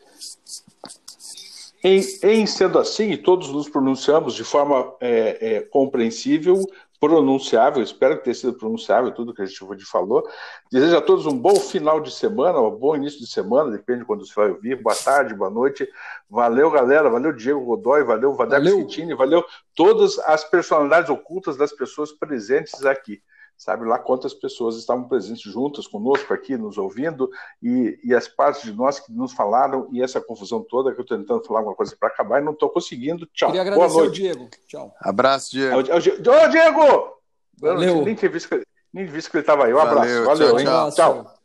Em, 1.84 2.02
em, 2.24 2.46
sendo 2.46 2.80
assim, 2.80 3.16
todos 3.18 3.50
nos 3.50 3.68
pronunciamos 3.68 4.34
de 4.36 4.44
forma 4.44 4.94
é, 5.02 5.56
é, 5.56 5.62
compreensível, 5.62 6.62
pronunciável, 7.04 7.84
espero 7.84 8.18
que 8.18 8.24
tenha 8.24 8.34
sido 8.34 8.54
pronunciável 8.54 9.12
tudo 9.12 9.34
que 9.34 9.42
a 9.42 9.46
gente 9.46 9.84
falou. 9.84 10.26
Desejo 10.72 10.96
a 10.96 11.02
todos 11.02 11.26
um 11.26 11.38
bom 11.38 11.56
final 11.58 12.00
de 12.00 12.10
semana, 12.10 12.62
um 12.62 12.72
bom 12.72 12.96
início 12.96 13.20
de 13.20 13.28
semana, 13.28 13.72
depende 13.72 14.00
de 14.00 14.06
quando 14.06 14.26
você 14.26 14.34
vai 14.34 14.50
ouvir. 14.52 14.82
Boa 14.82 14.96
tarde, 14.96 15.36
boa 15.36 15.50
noite. 15.50 15.86
Valeu, 16.30 16.72
galera. 16.72 17.10
Valeu, 17.10 17.34
Diego 17.34 17.60
Godoy. 17.60 18.06
Valeu, 18.06 18.34
Vadeco 18.34 18.66
Schettini. 18.66 19.14
Valeu 19.14 19.44
todas 19.76 20.18
as 20.20 20.46
personalidades 20.46 21.10
ocultas 21.10 21.58
das 21.58 21.74
pessoas 21.74 22.14
presentes 22.14 22.86
aqui 22.86 23.22
sabe 23.58 23.86
lá 23.86 23.98
quantas 23.98 24.34
pessoas 24.34 24.78
estavam 24.78 25.08
presentes 25.08 25.52
juntas 25.52 25.88
conosco 25.88 26.34
aqui, 26.34 26.58
nos 26.58 26.78
ouvindo, 26.78 27.30
e, 27.62 28.00
e 28.04 28.14
as 28.14 28.28
partes 28.28 28.64
de 28.64 28.74
nós 28.74 29.00
que 29.00 29.12
nos 29.12 29.34
falaram, 29.34 29.88
e 29.92 30.02
essa 30.02 30.20
confusão 30.20 30.62
toda 30.62 30.92
que 30.94 31.00
eu 31.00 31.04
estou 31.04 31.18
tentando 31.18 31.44
falar 31.46 31.60
alguma 31.60 31.76
coisa 31.76 31.96
para 31.98 32.10
acabar 32.10 32.42
e 32.42 32.46
não 32.46 32.54
estou 32.54 32.70
conseguindo. 32.70 33.26
Tchau. 33.34 33.50
Queria 33.50 33.62
agradecer 33.62 33.88
Boa 33.88 34.04
noite. 34.04 34.28
ao 34.28 34.34
Diego. 34.34 34.50
Tchau. 34.68 34.96
Abraço, 35.00 35.52
Diego. 35.52 35.78
Ô, 35.78 36.48
Diego! 36.50 37.14
Valeu. 37.60 38.04
nem 38.04 38.16
tinha 38.16 38.30
visto 38.30 38.50
que, 38.50 38.64
nem 38.92 39.06
visto 39.06 39.32
que 39.32 39.38
ele 39.38 39.44
estava 39.44 39.66
aí. 39.66 39.74
Um 39.74 39.80
abraço. 39.80 40.26
Valeu, 40.26 40.50
tchau, 40.50 40.60
hein? 40.60 40.66
Tchau. 40.66 40.92
tchau. 40.92 41.43